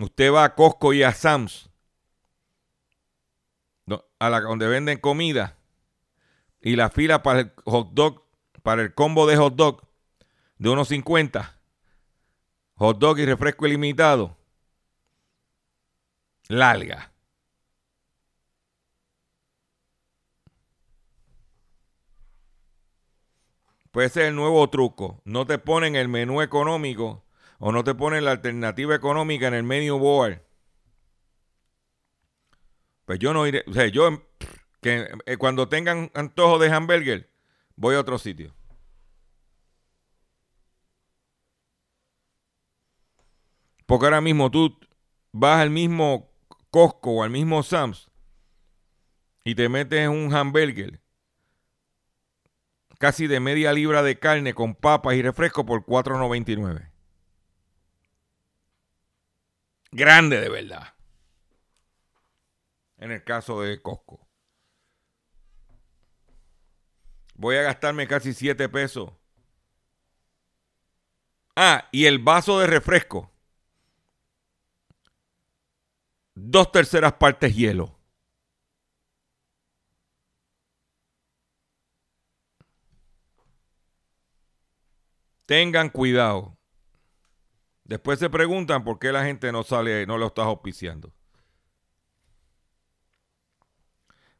usted 0.00 0.32
va 0.32 0.44
a 0.44 0.54
Costco 0.54 0.92
y 0.92 1.02
a 1.02 1.12
Sam's, 1.12 1.68
a 4.18 4.30
la 4.30 4.40
donde 4.40 4.68
venden 4.68 4.98
comida 4.98 5.55
y 6.66 6.74
la 6.74 6.90
fila 6.90 7.22
para 7.22 7.38
el 7.38 7.52
hot 7.64 7.92
dog, 7.92 8.24
para 8.64 8.82
el 8.82 8.92
combo 8.92 9.24
de 9.28 9.36
hot 9.36 9.54
dog 9.54 9.86
de 10.58 10.68
unos 10.68 10.88
50, 10.88 11.60
hot 12.74 12.98
dog 12.98 13.20
y 13.20 13.24
refresco 13.24 13.68
ilimitado, 13.68 14.36
larga. 16.48 17.12
Puede 23.92 24.08
ser 24.08 24.24
el 24.24 24.34
nuevo 24.34 24.68
truco. 24.68 25.22
No 25.24 25.46
te 25.46 25.58
ponen 25.58 25.94
el 25.94 26.08
menú 26.08 26.42
económico 26.42 27.24
o 27.60 27.70
no 27.70 27.84
te 27.84 27.94
ponen 27.94 28.24
la 28.24 28.32
alternativa 28.32 28.96
económica 28.96 29.46
en 29.46 29.54
el 29.54 29.62
menu 29.62 29.98
board. 30.00 30.42
Pues 33.04 33.20
yo 33.20 33.32
no 33.32 33.46
iré. 33.46 33.62
O 33.68 33.72
sea, 33.72 33.86
yo 33.86 34.25
que 34.86 35.08
eh, 35.26 35.36
cuando 35.36 35.68
tengan 35.68 36.12
antojo 36.14 36.60
de 36.60 36.70
hamburger, 36.70 37.28
voy 37.74 37.96
a 37.96 38.00
otro 38.00 38.18
sitio. 38.18 38.54
Porque 43.84 44.06
ahora 44.06 44.20
mismo 44.20 44.48
tú 44.48 44.78
vas 45.32 45.60
al 45.60 45.70
mismo 45.70 46.30
Costco 46.70 47.10
o 47.10 47.22
al 47.24 47.30
mismo 47.30 47.64
Sam's 47.64 48.08
y 49.42 49.56
te 49.56 49.68
metes 49.68 50.08
un 50.08 50.32
hamburger 50.32 51.00
casi 52.98 53.26
de 53.26 53.40
media 53.40 53.72
libra 53.72 54.04
de 54.04 54.20
carne 54.20 54.54
con 54.54 54.76
papas 54.76 55.14
y 55.14 55.22
refresco 55.22 55.66
por 55.66 55.84
4.99. 55.84 56.92
Grande 59.90 60.40
de 60.40 60.48
verdad. 60.48 60.94
En 62.98 63.10
el 63.10 63.24
caso 63.24 63.62
de 63.62 63.82
Costco. 63.82 64.25
Voy 67.36 67.56
a 67.56 67.62
gastarme 67.62 68.06
casi 68.08 68.32
7 68.32 68.68
pesos. 68.68 69.12
Ah, 71.54 71.88
y 71.92 72.06
el 72.06 72.18
vaso 72.18 72.58
de 72.60 72.66
refresco. 72.66 73.30
Dos 76.34 76.70
terceras 76.72 77.14
partes 77.14 77.54
hielo. 77.54 77.94
Tengan 85.46 85.90
cuidado. 85.90 86.56
Después 87.84 88.18
se 88.18 88.28
preguntan 88.30 88.82
por 88.84 88.98
qué 88.98 89.12
la 89.12 89.24
gente 89.24 89.52
no 89.52 89.62
sale, 89.62 90.06
no 90.06 90.18
lo 90.18 90.26
está 90.26 90.42
auspiciando. 90.42 91.12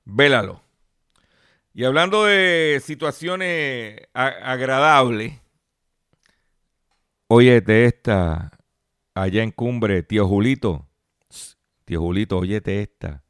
Vélalo. 0.05 0.66
Y 1.79 1.85
hablando 1.85 2.24
de 2.24 2.81
situaciones 2.83 4.01
agradables, 4.14 5.39
óyete 7.29 7.85
esta, 7.85 8.51
allá 9.14 9.43
en 9.43 9.51
Cumbre, 9.51 10.03
tío 10.03 10.27
Julito. 10.27 10.89
Tío 11.85 12.01
Julito, 12.01 12.39
óyete 12.39 12.81
esta. 12.81 13.22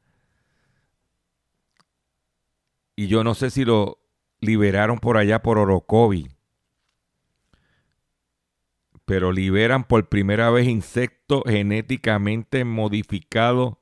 Y 2.95 3.09
yo 3.09 3.25
no 3.25 3.35
sé 3.35 3.51
si 3.51 3.65
lo 3.65 3.99
liberaron 4.39 5.01
por 5.01 5.17
allá 5.17 5.43
por 5.43 5.59
Orocovi. 5.59 6.29
Pero 9.05 9.33
liberan 9.33 9.83
por 9.83 10.09
primera 10.09 10.51
vez 10.51 10.69
insectos 10.69 11.43
genéticamente 11.47 12.65
modificados 12.65 13.75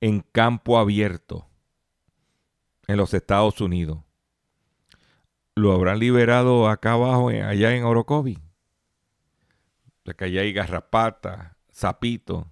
en 0.00 0.22
campo 0.32 0.78
abierto 0.78 1.45
en 2.86 2.96
los 2.96 3.14
Estados 3.14 3.60
Unidos. 3.60 3.98
¿Lo 5.54 5.72
habrán 5.72 5.98
liberado 5.98 6.68
acá 6.68 6.92
abajo, 6.92 7.28
allá 7.28 7.74
en 7.74 7.84
Orocovi? 7.84 8.38
De 10.04 10.14
que 10.14 10.26
allá 10.26 10.42
hay 10.42 10.52
garrapata, 10.52 11.56
sapito. 11.70 12.46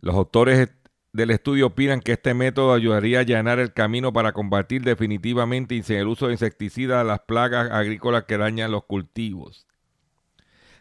Los 0.00 0.14
autores 0.14 0.68
del 1.12 1.30
estudio 1.30 1.68
opinan 1.68 2.00
que 2.00 2.12
este 2.12 2.34
método 2.34 2.74
ayudaría 2.74 3.18
a 3.18 3.20
allanar 3.22 3.58
el 3.58 3.72
camino 3.72 4.12
para 4.12 4.32
combatir 4.32 4.82
definitivamente 4.82 5.74
y 5.74 5.82
sin 5.82 5.96
el 5.96 6.08
uso 6.08 6.26
de 6.26 6.32
insecticidas 6.32 7.06
las 7.06 7.20
plagas 7.20 7.70
agrícolas 7.70 8.24
que 8.24 8.36
dañan 8.36 8.72
los 8.72 8.84
cultivos. 8.84 9.66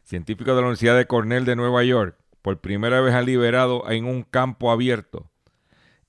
Científicos 0.03 0.55
de 0.55 0.61
la 0.61 0.67
Universidad 0.67 0.97
de 0.97 1.07
Cornell 1.07 1.45
de 1.45 1.55
Nueva 1.55 1.83
York 1.83 2.17
por 2.41 2.59
primera 2.59 3.01
vez 3.01 3.13
han 3.13 3.25
liberado 3.25 3.89
en 3.89 4.05
un 4.05 4.23
campo 4.23 4.71
abierto 4.71 5.29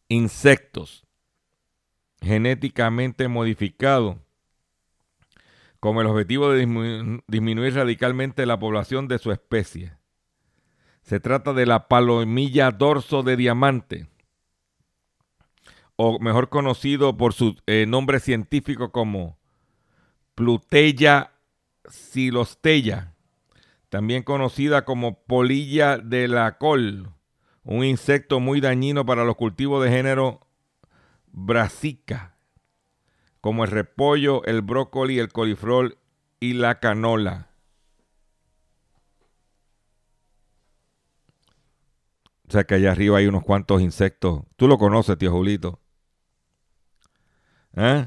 insectos 0.09 1.07
genéticamente 2.20 3.28
modificados 3.28 4.16
con 5.80 5.98
el 5.98 6.07
objetivo 6.07 6.50
de 6.50 6.66
disminuir, 7.28 7.74
radicalmente 7.74 8.46
la 8.46 8.59
población 8.59 9.09
de 9.09 9.18
su 9.18 9.30
especie. 9.30 9.92
Se 11.02 11.20
trata 11.20 11.52
de 11.52 11.66
la 11.66 11.86
palomilla 11.88 12.72
dorso 12.72 13.22
de 13.22 13.36
diamante, 13.36 14.09
o 15.94 16.18
mejor 16.18 16.48
conocido 16.48 17.16
por 17.16 17.32
su 17.32 17.57
eh, 17.66 17.86
nombre 17.86 18.20
científico 18.20 18.90
como 18.90 19.38
Plutella 20.34 21.32
silostella, 21.88 23.14
también 23.88 24.22
conocida 24.22 24.84
como 24.84 25.22
polilla 25.22 25.98
de 25.98 26.28
la 26.28 26.59
col, 26.59 27.15
un 27.66 27.84
insecto 27.84 28.38
muy 28.38 28.60
dañino 28.60 29.04
para 29.04 29.24
los 29.24 29.34
cultivos 29.34 29.82
de 29.84 29.90
género 29.90 30.46
brassica, 31.32 32.36
como 33.40 33.64
el 33.64 33.70
repollo, 33.72 34.44
el 34.44 34.62
brócoli, 34.62 35.18
el 35.18 35.32
coliflor 35.32 35.98
y 36.38 36.54
la 36.54 36.78
canola. 36.78 37.50
O 42.48 42.52
sea 42.52 42.62
que 42.62 42.76
allá 42.76 42.92
arriba 42.92 43.18
hay 43.18 43.26
unos 43.26 43.42
cuantos 43.42 43.82
insectos. 43.82 44.44
Tú 44.54 44.68
lo 44.68 44.78
conoces, 44.78 45.18
tío 45.18 45.32
Julito. 45.32 45.80
¿Eh? 47.74 48.06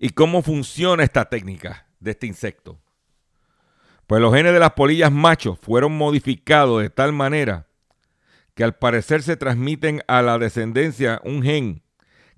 ¿Y 0.00 0.10
cómo 0.10 0.42
funciona 0.42 1.04
esta 1.04 1.28
técnica 1.28 1.86
de 2.00 2.10
este 2.10 2.26
insecto? 2.26 2.80
Pues 4.08 4.22
los 4.22 4.34
genes 4.34 4.54
de 4.54 4.58
las 4.58 4.72
polillas 4.72 5.12
machos 5.12 5.58
fueron 5.58 5.92
modificados 5.92 6.80
de 6.80 6.88
tal 6.88 7.12
manera 7.12 7.66
que 8.54 8.64
al 8.64 8.74
parecer 8.74 9.22
se 9.22 9.36
transmiten 9.36 10.02
a 10.08 10.22
la 10.22 10.38
descendencia 10.38 11.20
un 11.24 11.42
gen 11.42 11.82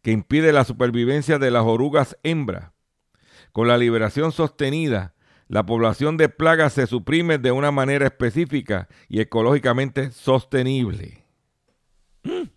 que 0.02 0.10
impide 0.10 0.52
la 0.52 0.64
supervivencia 0.64 1.38
de 1.38 1.52
las 1.52 1.62
orugas 1.62 2.18
hembras. 2.24 2.72
Con 3.52 3.68
la 3.68 3.78
liberación 3.78 4.32
sostenida, 4.32 5.14
la 5.46 5.64
población 5.64 6.16
de 6.16 6.28
plagas 6.28 6.72
se 6.72 6.88
suprime 6.88 7.38
de 7.38 7.52
una 7.52 7.70
manera 7.70 8.04
específica 8.04 8.88
y 9.08 9.20
ecológicamente 9.20 10.10
sostenible. 10.10 11.24
Mm. 12.24 12.50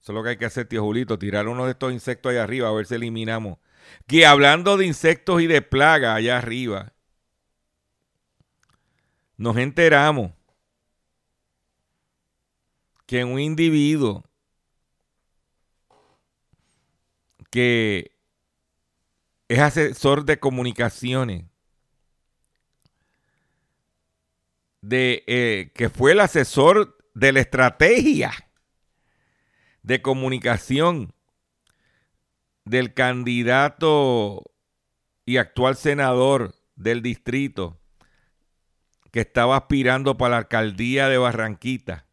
Eso 0.00 0.12
es 0.12 0.14
lo 0.14 0.22
que 0.22 0.28
hay 0.28 0.36
que 0.36 0.46
hacer, 0.46 0.68
tío 0.68 0.84
Julito, 0.84 1.18
tirar 1.18 1.48
uno 1.48 1.64
de 1.64 1.72
estos 1.72 1.92
insectos 1.92 2.30
allá 2.30 2.44
arriba 2.44 2.68
a 2.68 2.72
ver 2.72 2.86
si 2.86 2.94
eliminamos. 2.94 3.58
Que 4.06 4.24
hablando 4.24 4.76
de 4.76 4.86
insectos 4.86 5.42
y 5.42 5.48
de 5.48 5.62
plagas 5.62 6.16
allá 6.16 6.38
arriba, 6.38 6.92
nos 9.38 9.56
enteramos 9.56 10.32
que 13.06 13.24
un 13.24 13.40
individuo 13.40 14.24
que 17.50 18.12
es 19.46 19.58
asesor 19.60 20.24
de 20.26 20.38
comunicaciones, 20.38 21.46
de, 24.82 25.24
eh, 25.26 25.70
que 25.74 25.88
fue 25.88 26.12
el 26.12 26.20
asesor 26.20 26.98
de 27.14 27.32
la 27.32 27.40
estrategia 27.40 28.32
de 29.82 30.02
comunicación 30.02 31.14
del 32.64 32.92
candidato 32.92 34.42
y 35.24 35.38
actual 35.38 35.76
senador 35.76 36.54
del 36.76 37.02
distrito 37.02 37.77
que 39.18 39.22
estaba 39.22 39.56
aspirando 39.56 40.16
para 40.16 40.30
la 40.30 40.36
alcaldía 40.36 41.08
de 41.08 41.18
Barranquita 41.18 42.06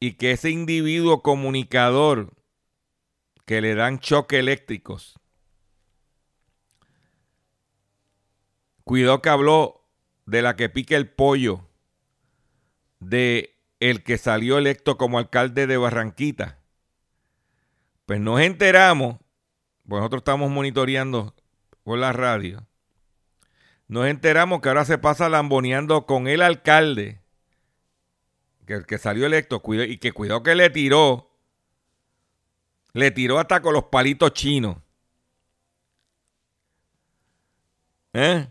y 0.00 0.14
que 0.14 0.32
ese 0.32 0.50
individuo 0.50 1.22
comunicador 1.22 2.34
que 3.46 3.60
le 3.60 3.76
dan 3.76 4.00
choque 4.00 4.40
eléctricos, 4.40 5.20
cuidado 8.82 9.22
que 9.22 9.28
habló 9.28 9.88
de 10.26 10.42
la 10.42 10.56
que 10.56 10.68
pique 10.68 10.96
el 10.96 11.08
pollo 11.08 11.68
de 12.98 13.56
el 13.78 14.02
que 14.02 14.18
salió 14.18 14.58
electo 14.58 14.98
como 14.98 15.20
alcalde 15.20 15.68
de 15.68 15.76
Barranquita. 15.76 16.58
Pues 18.06 18.18
nos 18.18 18.40
enteramos, 18.40 19.18
pues 19.86 20.00
nosotros 20.00 20.22
estamos 20.22 20.50
monitoreando 20.50 21.36
por 21.84 22.00
la 22.00 22.12
radio, 22.12 22.66
nos 23.92 24.06
enteramos 24.06 24.62
que 24.62 24.70
ahora 24.70 24.86
se 24.86 24.96
pasa 24.96 25.28
lamboneando 25.28 26.06
con 26.06 26.26
el 26.26 26.40
alcalde, 26.40 27.20
que 28.66 28.84
que 28.86 28.96
salió 28.96 29.26
electo, 29.26 29.60
y 29.86 29.98
que 29.98 30.12
cuidado 30.12 30.42
que 30.42 30.54
le 30.54 30.70
tiró, 30.70 31.30
le 32.94 33.10
tiró 33.10 33.38
hasta 33.38 33.60
con 33.60 33.74
los 33.74 33.84
palitos 33.84 34.32
chinos. 34.32 34.78
¿Eh? 38.14 38.48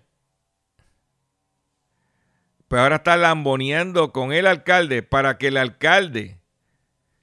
Pues 2.67 2.79
ahora 2.79 2.97
está 2.97 3.17
lamboneando 3.17 4.13
con 4.13 4.33
el 4.33 4.45
alcalde 4.45 5.01
para 5.01 5.39
que 5.39 5.47
el 5.47 5.57
alcalde 5.57 6.39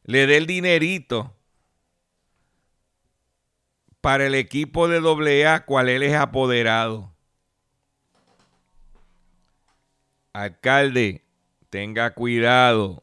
le 0.02 0.26
dé 0.26 0.38
el 0.38 0.46
dinerito 0.46 1.36
para 4.00 4.26
el 4.26 4.34
equipo 4.34 4.88
de 4.88 5.46
AA, 5.46 5.64
cual 5.66 5.88
él 5.88 6.02
es 6.02 6.16
apoderado. 6.16 7.16
Alcalde, 10.38 11.24
tenga 11.68 12.14
cuidado. 12.14 13.02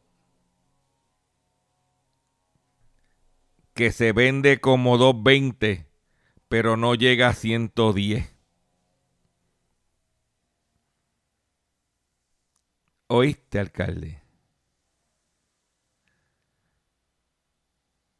Que 3.74 3.92
se 3.92 4.12
vende 4.12 4.58
como 4.58 4.96
220, 4.96 5.86
pero 6.48 6.78
no 6.78 6.94
llega 6.94 7.28
a 7.28 7.34
110. 7.34 8.34
¿Oíste, 13.08 13.58
alcalde? 13.58 14.22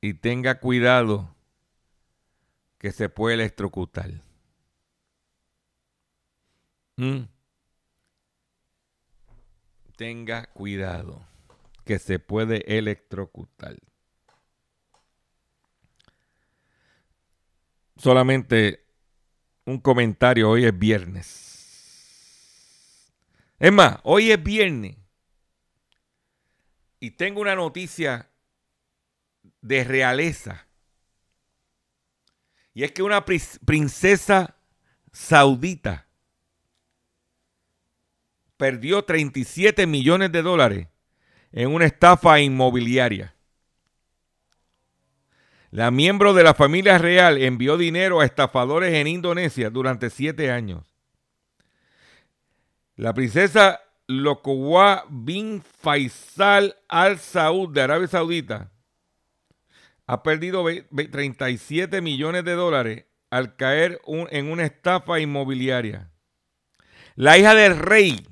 Y 0.02 0.12
tenga 0.12 0.60
cuidado 0.60 1.34
que 2.76 2.92
se 2.92 3.08
puede 3.08 3.36
electrocutar. 3.36 4.10
¿Mm? 6.98 7.35
Tenga 9.96 10.46
cuidado 10.52 11.26
que 11.84 11.98
se 11.98 12.18
puede 12.18 12.78
electrocutar. 12.78 13.76
Solamente 17.96 18.84
un 19.64 19.80
comentario, 19.80 20.50
hoy 20.50 20.66
es 20.66 20.78
viernes. 20.78 21.46
Es 23.58 23.72
más, 23.72 23.98
hoy 24.02 24.30
es 24.30 24.42
viernes 24.42 24.96
y 27.00 27.12
tengo 27.12 27.40
una 27.40 27.54
noticia 27.54 28.28
de 29.60 29.84
realeza. 29.84 30.66
Y 32.74 32.84
es 32.84 32.92
que 32.92 33.02
una 33.02 33.24
princesa 33.24 34.56
saudita 35.12 36.05
perdió 38.56 39.02
37 39.04 39.86
millones 39.86 40.32
de 40.32 40.42
dólares 40.42 40.88
en 41.52 41.72
una 41.74 41.86
estafa 41.86 42.40
inmobiliaria. 42.40 43.34
La 45.70 45.90
miembro 45.90 46.32
de 46.32 46.42
la 46.42 46.54
familia 46.54 46.98
real 46.98 47.42
envió 47.42 47.76
dinero 47.76 48.20
a 48.20 48.24
estafadores 48.24 48.94
en 48.94 49.06
Indonesia 49.06 49.68
durante 49.68 50.10
siete 50.10 50.50
años. 50.50 50.84
La 52.94 53.12
princesa 53.12 53.80
Lokowa 54.06 55.04
bin 55.10 55.62
Faisal 55.62 56.76
Al 56.88 57.18
Saud 57.18 57.74
de 57.74 57.82
Arabia 57.82 58.08
Saudita 58.08 58.70
ha 60.06 60.22
perdido 60.22 60.64
37 60.64 62.00
millones 62.00 62.44
de 62.44 62.52
dólares 62.52 63.04
al 63.30 63.56
caer 63.56 64.00
en 64.06 64.50
una 64.50 64.64
estafa 64.64 65.18
inmobiliaria. 65.18 66.10
La 67.16 67.36
hija 67.38 67.54
del 67.54 67.76
rey, 67.76 68.26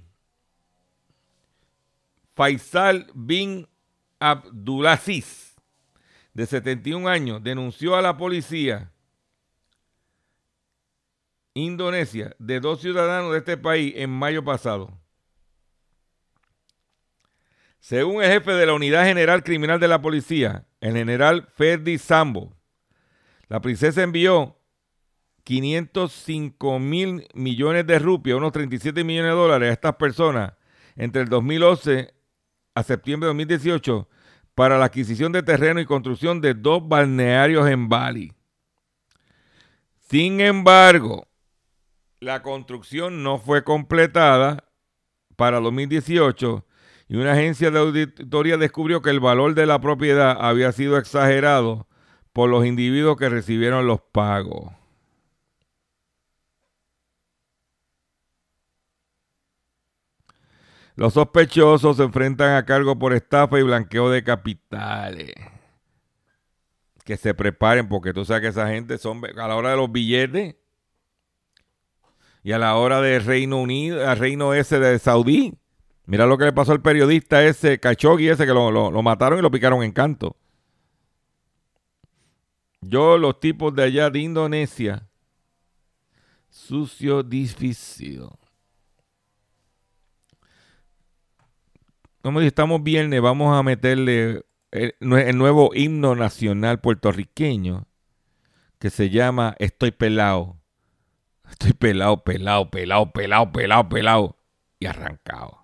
Faisal 2.35 3.07
bin 3.15 3.69
Abdulaziz, 4.19 5.55
de 6.33 6.47
71 6.47 7.09
años, 7.09 7.43
denunció 7.43 7.95
a 7.95 8.03
la 8.03 8.17
policía 8.17 8.93
Indonesia 11.55 12.35
de 12.41 12.59
dos 12.59 12.81
ciudadanos 12.81 13.33
de 13.33 13.39
este 13.39 13.57
país 13.57 13.95
en 13.97 14.11
mayo 14.11 14.45
pasado. 14.45 14.99
Según 17.79 18.23
el 18.23 18.31
jefe 18.31 18.53
de 18.53 18.67
la 18.67 18.73
Unidad 18.73 19.05
General 19.05 19.45
Criminal 19.45 19.79
de 19.79 19.89
la 19.89 20.01
Policía, 20.03 20.67
el 20.81 20.95
general 20.95 21.47
Ferdi 21.55 21.99
Sambo, 21.99 22.57
la 23.49 23.61
princesa 23.61 24.03
envió 24.03 24.59
505 25.45 26.79
mil 26.79 27.29
millones 27.35 27.87
de 27.87 27.99
rupias, 27.99 28.39
unos 28.39 28.53
37 28.53 29.05
millones 29.05 29.33
de 29.33 29.37
dólares 29.37 29.69
a 29.69 29.73
estas 29.73 29.97
personas 29.97 30.55
entre 30.97 31.23
el 31.23 31.29
2011 31.29 32.14
a 32.75 32.83
septiembre 32.83 33.27
de 33.27 33.35
2018 33.35 34.09
para 34.55 34.79
la 34.79 34.87
adquisición 34.87 35.33
de 35.33 35.43
terreno 35.43 35.81
y 35.81 35.87
construcción 35.87 36.41
de 36.41 36.55
dos 36.55 36.87
balnearios 36.87 37.69
en 37.69 37.89
Bali. 37.89 38.33
Sin 39.99 40.41
embargo, 40.41 41.27
la 42.21 42.43
construcción 42.43 43.23
no 43.23 43.39
fue 43.39 43.65
completada 43.65 44.65
para 45.37 45.61
2018 45.61 46.65
y 47.09 47.17
una 47.17 47.33
agencia 47.33 47.71
de 47.71 47.79
auditoría 47.79 48.57
descubrió 48.57 49.03
que 49.03 49.11
el 49.11 49.21
valor 49.21 49.55
de 49.55 49.67
la 49.67 49.81
propiedad 49.81 50.37
había 50.41 50.73
sido 50.73 50.97
exagerado 50.99 51.87
por 52.33 52.49
los 52.49 52.65
individuos 52.65 53.17
que 53.17 53.29
recibieron 53.29 53.87
los 53.87 54.01
pagos. 54.01 54.73
Los 60.97 61.15
sospechosos 61.15 61.97
se 61.97 62.05
enfrentan 62.05 62.55
a 62.55 62.65
cargo 62.65 62.99
por 62.99 63.13
estafa 63.13 63.59
y 63.59 63.63
blanqueo 63.63 64.11
de 64.11 64.23
capitales. 64.23 65.33
Que 67.05 67.17
se 67.17 67.35
preparen 67.35 67.89
porque 67.89 68.13
tú 68.13 68.25
sabes 68.25 68.43
que 68.43 68.49
esa 68.49 68.69
gente 68.69 68.97
son 68.99 69.23
a 69.25 69.49
la 69.49 69.57
hora 69.57 69.71
de 69.71 69.77
los 69.77 69.91
billetes 69.91 70.55
y 72.45 72.53
a 72.53 72.59
la 72.59 72.77
hora 72.77 73.01
del 73.01 73.25
Reino 73.25 73.61
Unido, 73.61 74.09
al 74.09 74.19
Reino 74.19 74.55
ese 74.55 74.79
de 74.79 74.99
Saudí. 74.99 75.59
Mira 76.07 76.27
lo 76.27 76.39
que 76.39 76.45
le 76.45 76.53
pasó 76.53 76.73
al 76.73 76.83
periodista 76.83 77.45
ese, 77.45 77.81
Khashoggi 77.81 78.29
ese, 78.29 78.47
que 78.47 78.53
lo, 78.53 78.71
lo 78.71 79.03
mataron 79.03 79.39
y 79.39 79.43
lo 79.43 79.51
picaron 79.51 79.83
en 79.83 79.93
canto. 79.93 80.37
Yo, 82.83 83.17
los 83.17 83.41
tipos 83.41 83.75
de 83.75 83.85
allá 83.85 84.11
de 84.11 84.19
Indonesia, 84.19 85.09
sucio, 86.51 87.23
difícil. 87.23 88.29
Como 92.25 92.41
estamos 92.41 92.83
viernes, 92.83 93.21
vamos 93.21 93.55
a 93.55 93.63
meterle 93.63 94.47
el, 94.71 94.95
nuevo 94.99 95.73
himno 95.75 96.15
nacional 96.15 96.81
puertorriqueño 96.81 97.87
que 98.79 98.89
se 98.89 99.11
llama 99.11 99.55
Estoy 99.59 99.91
pelado. 99.91 100.59
Estoy 101.51 101.75
pelado, 101.75 102.25
pelado, 102.25 102.71
pelado, 102.71 103.13
pelado, 103.13 103.53
pelado, 103.53 103.89
pelado 103.91 104.39
y 104.81 104.87
arrancado. 104.87 105.64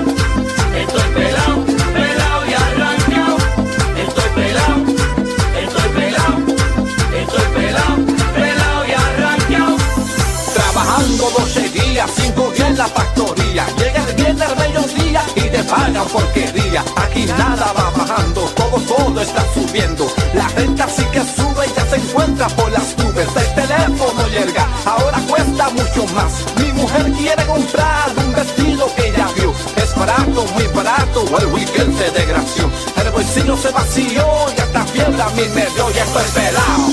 la 12.81 12.87
factoría. 12.87 13.63
Llega 13.77 14.01
el 14.07 14.15
viernes 14.15 14.47
al 14.49 14.57
mediodía 14.57 15.21
y 15.35 15.41
te 15.53 15.63
pagan 15.63 16.07
porquería. 16.11 16.83
Aquí 17.03 17.25
nada 17.25 17.73
va 17.77 17.91
bajando, 17.95 18.41
todo, 18.59 18.77
todo 18.93 19.21
está 19.21 19.43
subiendo. 19.53 20.03
La 20.33 20.47
renta 20.49 20.87
sí 20.89 21.05
que 21.13 21.21
sube 21.35 21.63
y 21.67 21.73
ya 21.77 21.85
se 21.91 21.97
encuentra 21.97 22.47
por 22.57 22.71
las 22.71 22.97
nubes. 22.97 23.27
El 23.35 23.49
teléfono 23.61 24.21
llega, 24.29 24.65
ahora 24.85 25.19
cuesta 25.29 25.69
mucho 25.69 26.01
más. 26.15 26.31
Mi 26.59 26.71
mujer 26.73 27.11
quiere 27.19 27.45
comprar 27.45 28.07
un 28.17 28.33
vestido 28.33 28.83
que 28.95 29.13
ya 29.15 29.27
vio. 29.35 29.53
Es 29.75 29.95
barato, 29.95 30.41
muy 30.55 30.67
barato, 30.79 31.19
el 31.39 31.45
weekend 31.53 31.95
se 31.99 32.09
desgració. 32.17 32.65
El 33.01 33.11
bolsillo 33.11 33.55
se 33.57 33.69
vació 33.69 34.25
y 34.57 34.61
hasta 34.61 34.85
fiebre 34.85 35.21
a 35.21 35.29
mí 35.37 35.43
me 35.53 35.65
dio. 35.75 35.85
Ya 35.91 36.03
estoy 36.03 36.27
pelado, 36.33 36.85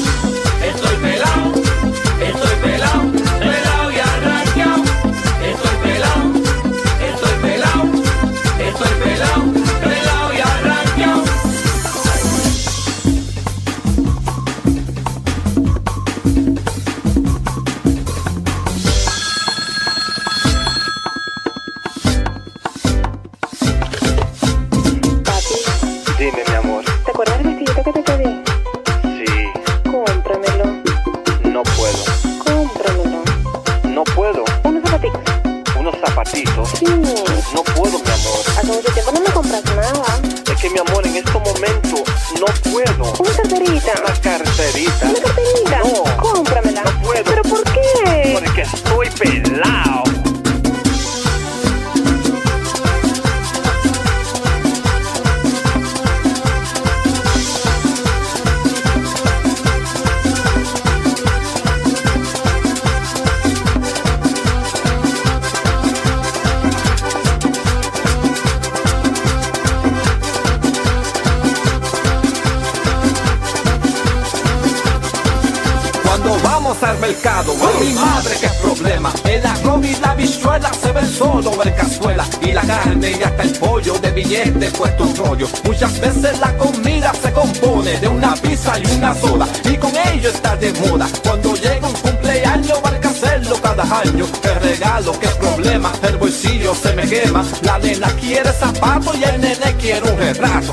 Muchas 85.65 86.01
veces 86.01 86.41
la 86.41 86.57
comida 86.57 87.13
se 87.15 87.33
compone 87.33 87.99
de 88.01 88.09
una 88.09 88.35
pizza 88.35 88.79
y 88.79 88.97
una 88.97 89.15
soda 89.15 89.47
y 89.65 89.77
con 89.77 89.93
ello 90.13 90.29
está 90.29 90.57
de 90.57 90.73
moda. 90.73 91.07
Cuando 91.23 91.55
llega 91.55 91.87
un 91.87 91.95
cumpleaños 91.95 92.81
va 92.85 92.89
a 92.91 93.09
hacerlo 93.09 93.57
cada 93.63 93.85
año. 94.01 94.27
Qué 94.43 94.55
regalo, 94.55 95.13
qué 95.21 95.29
problema, 95.41 95.93
el 96.03 96.17
bolsillo 96.17 96.75
se 96.75 96.95
me 96.95 97.09
quema. 97.09 97.45
La 97.63 97.79
nena 97.79 98.09
quiere 98.21 98.51
zapato 98.53 99.13
y 99.17 99.23
el 99.25 99.41
nene 99.41 99.77
quiere 99.81 100.11
un 100.11 100.19
retrato. 100.19 100.73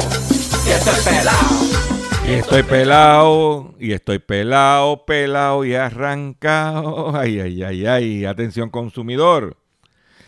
Y 0.66 0.72
este 0.72 0.92
pelado, 1.10 1.66
Y 2.28 2.34
estoy 2.34 2.64
pelado, 2.64 3.76
y 3.80 3.92
estoy 3.94 4.20
pelado, 4.20 5.06
pelado 5.06 5.66
y 5.66 5.76
arrancado. 5.76 7.16
Ay, 7.16 7.40
ay, 7.40 7.64
ay, 7.64 7.86
ay. 7.86 8.26
Atención 8.26 8.70
consumidor. 8.70 9.58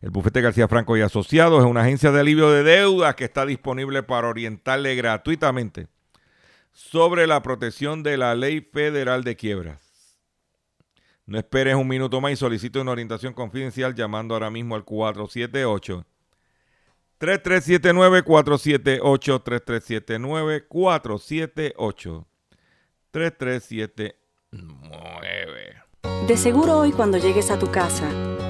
El 0.00 0.10
bufete 0.10 0.40
García 0.40 0.68
Franco 0.68 0.96
y 0.96 1.00
Asociados 1.00 1.62
es 1.62 1.70
una 1.70 1.82
agencia 1.82 2.12
de 2.12 2.20
alivio 2.20 2.50
de 2.50 2.62
deudas 2.62 3.14
que 3.14 3.24
está 3.24 3.46
disponible 3.46 4.02
para 4.02 4.28
orientarle 4.28 4.94
gratuitamente 4.94 5.88
sobre 6.72 7.26
la 7.26 7.42
protección 7.42 8.02
de 8.02 8.16
la 8.16 8.34
ley 8.34 8.60
federal 8.60 9.24
de 9.24 9.36
quiebras. 9.36 9.84
No 11.26 11.38
esperes 11.38 11.76
un 11.76 11.88
minuto 11.88 12.20
más 12.20 12.32
y 12.32 12.36
solicite 12.36 12.80
una 12.80 12.90
orientación 12.90 13.32
confidencial 13.32 13.94
llamando 13.94 14.34
ahora 14.34 14.50
mismo 14.50 14.74
al 14.74 14.84
478 14.84 16.04
3379 17.18 18.22
478 18.22 19.42
3379 19.42 20.66
478 20.66 22.26
3379 23.10 25.76
De 26.26 26.36
seguro 26.36 26.80
hoy 26.80 26.92
cuando 26.92 27.16
llegues 27.16 27.50
a 27.50 27.58
tu 27.58 27.70
casa, 27.70 28.06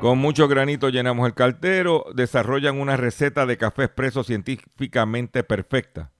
Con 0.00 0.18
mucho 0.18 0.46
granito 0.46 0.90
llenamos 0.90 1.26
el 1.26 1.34
cartero, 1.34 2.04
desarrollan 2.14 2.80
una 2.80 2.96
receta 2.96 3.46
de 3.46 3.56
café 3.56 3.82
expreso 3.84 4.22
científicamente 4.22 5.42
perfecta. 5.42 6.12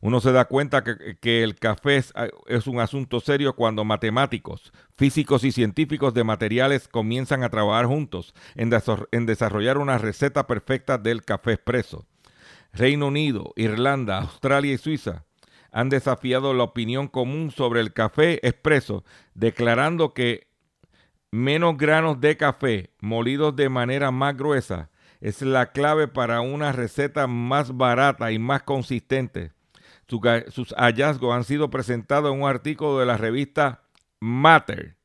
Uno 0.00 0.20
se 0.20 0.30
da 0.30 0.44
cuenta 0.44 0.84
que, 0.84 1.42
el 1.42 1.56
café 1.56 1.96
es, 1.96 2.12
es, 2.46 2.68
un 2.68 2.78
asunto 2.78 3.18
serio 3.18 3.56
cuando 3.56 3.84
matemáticos, 3.84 4.72
físicos 4.96 5.42
y 5.42 5.50
científicos 5.50 6.14
de 6.14 6.22
materiales 6.22 6.86
comienzan 6.86 7.42
a 7.42 7.50
trabajar 7.50 7.86
juntos 7.86 8.34
en, 8.54 8.70
en 9.10 9.26
desarrollar 9.26 9.78
una 9.78 9.98
receta 9.98 10.46
perfecta 10.46 10.96
del 10.96 11.24
café 11.24 11.54
expreso. 11.54 12.06
Reino 12.72 13.08
Unido, 13.08 13.52
Irlanda, 13.56 14.18
Australia 14.18 14.74
y 14.74 14.78
Suiza 14.78 15.24
han 15.72 15.88
desafiado 15.88 16.54
la 16.54 16.62
opinión 16.62 17.08
común 17.08 17.50
sobre 17.50 17.80
el 17.80 17.92
café 17.92 18.46
expreso, 18.46 19.04
declarando 19.34 20.14
que 20.14 20.47
menos 21.30 21.76
granos 21.76 22.20
de 22.20 22.36
café 22.36 22.90
molidos 23.00 23.54
de 23.54 23.68
manera 23.68 24.10
más 24.10 24.36
gruesa 24.36 24.90
es 25.20 25.42
la 25.42 25.72
clave 25.72 26.08
para 26.08 26.40
una 26.40 26.72
receta 26.72 27.26
más 27.26 27.76
barata 27.76 28.30
y 28.32 28.38
más 28.38 28.62
consistente. 28.62 29.52
Sus 30.06 30.74
hallazgos 30.76 31.34
han 31.34 31.44
sido 31.44 31.70
presentados 31.70 32.32
en 32.32 32.42
un 32.42 32.48
artículo 32.48 32.98
de 32.98 33.06
la 33.06 33.16
revista 33.16 33.82
Matter. 34.20 34.96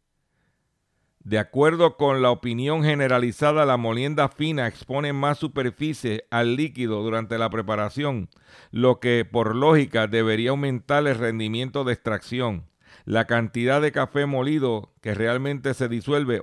De 1.19 1.39
acuerdo 1.39 1.97
con 1.97 2.21
la 2.21 2.31
opinión 2.31 2.83
generalizada, 2.83 3.65
la 3.65 3.77
molienda 3.77 4.27
fina 4.29 4.67
expone 4.67 5.13
más 5.13 5.37
superficie 5.39 6.25
al 6.29 6.55
líquido 6.57 7.01
durante 7.01 7.37
la 7.37 7.49
preparación, 7.49 8.29
lo 8.71 8.99
que 8.99 9.25
por 9.25 9.55
lógica 9.55 10.07
debería 10.07 10.51
aumentar 10.51 11.07
el 11.07 11.17
rendimiento 11.17 11.85
de 11.85 11.93
extracción 11.93 12.67
la 13.05 13.25
cantidad 13.25 13.81
de 13.81 13.91
café 13.91 14.25
molido 14.25 14.93
que 15.01 15.13
realmente 15.13 15.73
se 15.73 15.87
disuelve 15.87 16.41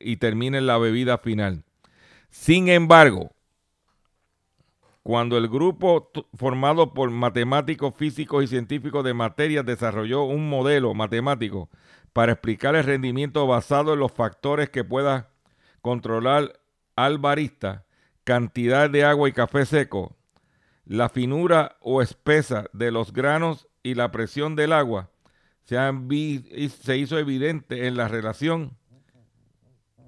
y 0.00 0.16
termina 0.16 0.58
en 0.58 0.66
la 0.66 0.78
bebida 0.78 1.18
final. 1.18 1.64
Sin 2.30 2.68
embargo, 2.68 3.32
cuando 5.02 5.38
el 5.38 5.48
grupo 5.48 6.10
formado 6.34 6.92
por 6.92 7.10
matemáticos, 7.10 7.94
físicos 7.96 8.44
y 8.44 8.46
científicos 8.46 9.02
de 9.04 9.14
materias 9.14 9.64
desarrolló 9.64 10.24
un 10.24 10.50
modelo 10.50 10.92
matemático 10.92 11.70
para 12.12 12.32
explicar 12.32 12.74
el 12.76 12.84
rendimiento 12.84 13.46
basado 13.46 13.94
en 13.94 14.00
los 14.00 14.12
factores 14.12 14.68
que 14.68 14.84
pueda 14.84 15.30
controlar 15.80 16.60
al 16.96 17.16
barista, 17.18 17.86
cantidad 18.24 18.90
de 18.90 19.04
agua 19.04 19.28
y 19.28 19.32
café 19.32 19.64
seco, 19.64 20.16
la 20.84 21.08
finura 21.08 21.76
o 21.80 22.02
espesa 22.02 22.66
de 22.72 22.90
los 22.90 23.12
granos 23.12 23.68
y 23.82 23.94
la 23.94 24.10
presión 24.10 24.56
del 24.56 24.72
agua, 24.72 25.10
se, 25.68 26.68
se 26.70 26.96
hizo 26.96 27.18
evidente 27.18 27.86
en 27.86 27.98
la 27.98 28.08
relación 28.08 28.78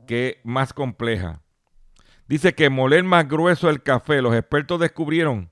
que 0.06 0.40
más 0.42 0.72
compleja. 0.72 1.42
Dice 2.26 2.54
que 2.54 2.70
moler 2.70 3.04
más 3.04 3.28
grueso 3.28 3.68
el 3.68 3.82
café, 3.82 4.22
los 4.22 4.34
expertos 4.34 4.80
descubrieron 4.80 5.50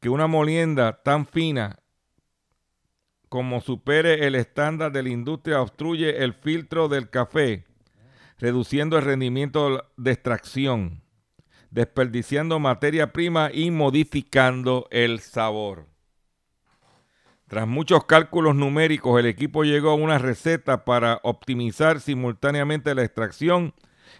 que 0.00 0.08
una 0.08 0.26
molienda 0.26 1.02
tan 1.02 1.26
fina 1.26 1.78
como 3.28 3.60
supere 3.60 4.26
el 4.26 4.34
estándar 4.34 4.92
de 4.92 5.02
la 5.02 5.10
industria 5.10 5.60
obstruye 5.60 6.24
el 6.24 6.32
filtro 6.32 6.88
del 6.88 7.10
café, 7.10 7.66
reduciendo 8.38 8.96
el 8.96 9.04
rendimiento 9.04 9.84
de 9.98 10.12
extracción, 10.12 11.02
desperdiciando 11.70 12.58
materia 12.58 13.12
prima 13.12 13.50
y 13.52 13.70
modificando 13.70 14.88
el 14.90 15.20
sabor. 15.20 15.97
Tras 17.48 17.66
muchos 17.66 18.04
cálculos 18.04 18.54
numéricos, 18.54 19.18
el 19.18 19.24
equipo 19.24 19.64
llegó 19.64 19.90
a 19.90 19.94
una 19.94 20.18
receta 20.18 20.84
para 20.84 21.18
optimizar 21.22 21.98
simultáneamente 21.98 22.94
la 22.94 23.04
extracción 23.04 23.72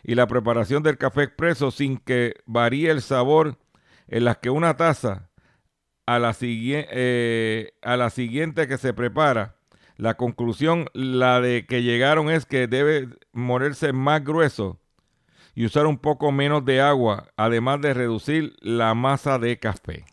y 0.02 0.14
la 0.14 0.26
preparación 0.26 0.82
del 0.82 0.96
café 0.96 1.24
expreso 1.24 1.70
sin 1.70 1.98
que 1.98 2.36
varíe 2.46 2.90
el 2.90 3.02
sabor 3.02 3.58
en 4.06 4.24
las 4.24 4.38
que 4.38 4.48
una 4.48 4.78
taza 4.78 5.28
a 6.06 6.18
la, 6.18 6.34
eh, 6.40 7.72
a 7.82 7.98
la 7.98 8.08
siguiente 8.08 8.66
que 8.66 8.78
se 8.78 8.94
prepara. 8.94 9.56
La 9.98 10.14
conclusión, 10.14 10.86
la 10.94 11.42
de 11.42 11.66
que 11.66 11.82
llegaron 11.82 12.30
es 12.30 12.46
que 12.46 12.66
debe 12.66 13.08
morirse 13.32 13.92
más 13.92 14.24
grueso 14.24 14.80
y 15.54 15.66
usar 15.66 15.86
un 15.86 15.98
poco 15.98 16.32
menos 16.32 16.64
de 16.64 16.80
agua, 16.80 17.28
además 17.36 17.82
de 17.82 17.92
reducir 17.92 18.56
la 18.60 18.94
masa 18.94 19.38
de 19.38 19.58
café. 19.58 20.06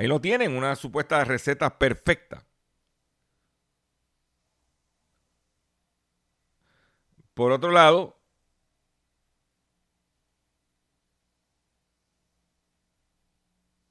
Ahí 0.00 0.06
lo 0.06 0.18
tienen, 0.18 0.56
una 0.56 0.76
supuesta 0.76 1.22
receta 1.24 1.78
perfecta. 1.78 2.42
Por 7.34 7.52
otro 7.52 7.70
lado, 7.70 8.18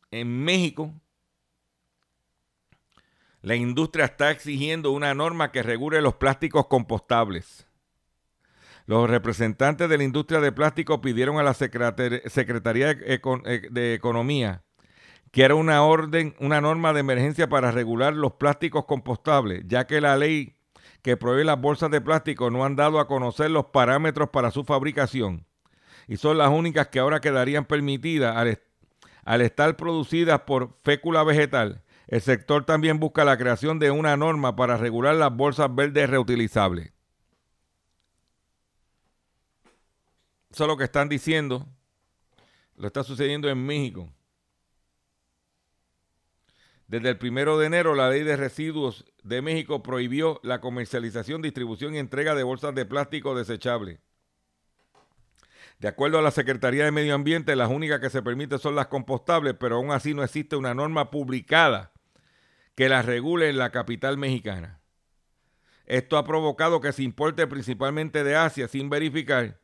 en 0.10 0.43
México, 0.43 0.91
la 3.43 3.55
industria 3.55 4.05
está 4.05 4.32
exigiendo 4.32 4.89
una 4.89 5.14
norma 5.14 5.51
que 5.51 5.62
regule 5.62 6.01
los 6.01 6.16
plásticos 6.16 6.66
compostables. 6.66 7.68
Los 8.88 9.07
representantes 9.07 9.88
de 9.88 9.97
la 9.99 10.03
industria 10.03 10.39
de 10.39 10.51
plástico 10.51 11.01
pidieron 11.01 11.38
a 11.38 11.43
la 11.43 11.53
Secretaría 11.53 12.95
de 12.95 13.93
Economía 13.93 14.64
que 15.32 15.44
era 15.44 15.56
una 15.56 15.84
orden, 15.84 16.36
una 16.40 16.62
norma 16.62 16.94
de 16.94 17.02
emergencia 17.02 17.48
para 17.48 17.72
regular 17.72 18.14
los 18.14 18.34
plásticos 18.34 18.86
compostables, 18.86 19.64
ya 19.68 19.86
que 19.86 20.02
la 20.02 20.18
ley 20.18 20.56
que 21.02 21.18
prohíbe 21.18 21.46
las 21.46 21.60
bolsas 21.60 21.92
de 21.92 22.02
plástico 22.02 22.50
no 22.50 22.66
han 22.66 22.76
dado 22.76 23.00
a 23.00 23.08
conocer 23.08 23.52
los 23.52 23.68
parámetros 23.68 24.30
para 24.30 24.52
su 24.52 24.64
fabricación 24.64 25.46
y 26.10 26.18
son 26.18 26.40
las 26.40 26.50
únicas 26.50 26.88
que 26.88 26.98
ahora 26.98 27.22
quedarían 27.22 27.66
permitidas 27.66 28.36
al, 28.36 28.60
al 29.24 29.42
estar 29.42 29.78
producidas 29.78 30.42
por 30.42 30.76
fécula 30.84 31.24
vegetal. 31.24 31.84
El 32.08 32.22
sector 32.22 32.66
también 32.66 33.00
busca 33.00 33.24
la 33.24 33.38
creación 33.38 33.78
de 33.78 33.92
una 33.92 34.18
norma 34.18 34.56
para 34.56 34.76
regular 34.76 35.14
las 35.14 35.32
bolsas 35.32 35.74
verdes 35.74 36.10
reutilizables. 36.10 36.92
Eso 40.50 40.64
es 40.64 40.68
lo 40.68 40.78
que 40.78 40.86
están 40.86 41.10
diciendo. 41.10 41.68
Lo 42.76 42.88
está 42.88 43.04
sucediendo 43.04 43.48
en 43.48 43.64
México. 43.64 44.12
Desde 46.90 47.10
el 47.10 47.20
primero 47.20 47.60
de 47.60 47.68
enero, 47.68 47.94
la 47.94 48.10
ley 48.10 48.24
de 48.24 48.36
residuos 48.36 49.06
de 49.22 49.44
México 49.44 49.84
prohibió 49.84 50.40
la 50.42 50.60
comercialización, 50.60 51.44
distribución 51.44 51.94
y 51.94 52.00
entrega 52.00 52.34
de 52.34 52.42
bolsas 52.42 52.74
de 52.74 52.84
plástico 52.84 53.36
desechables. 53.36 54.00
De 55.78 55.88
acuerdo 55.88 56.18
a 56.18 56.24
la 56.24 56.32
Secretaría 56.32 56.86
de 56.86 56.92
Medio 56.92 57.14
Ambiente, 57.14 57.56
las 57.56 57.70
únicas 57.70 58.00
que 58.00 58.10
se 58.10 58.24
permiten 58.24 58.58
son 58.58 58.76
las 58.76 58.88
compostables, 58.88 59.54
pero 59.60 59.76
aún 59.76 59.92
así 59.92 60.16
no 60.16 60.24
existe 60.24 60.56
una 60.56 60.74
norma 60.74 61.12
publicada 61.12 61.92
que 62.74 62.90
las 62.90 63.06
regule 63.06 63.50
en 63.50 63.60
la 63.60 63.70
capital 63.70 64.18
mexicana. 64.18 64.82
Esto 65.86 66.18
ha 66.18 66.26
provocado 66.26 66.82
que 66.82 66.92
se 66.92 67.04
importe 67.04 67.46
principalmente 67.46 68.24
de 68.24 68.36
Asia 68.36 68.68
sin 68.68 68.90
verificar 68.90 69.60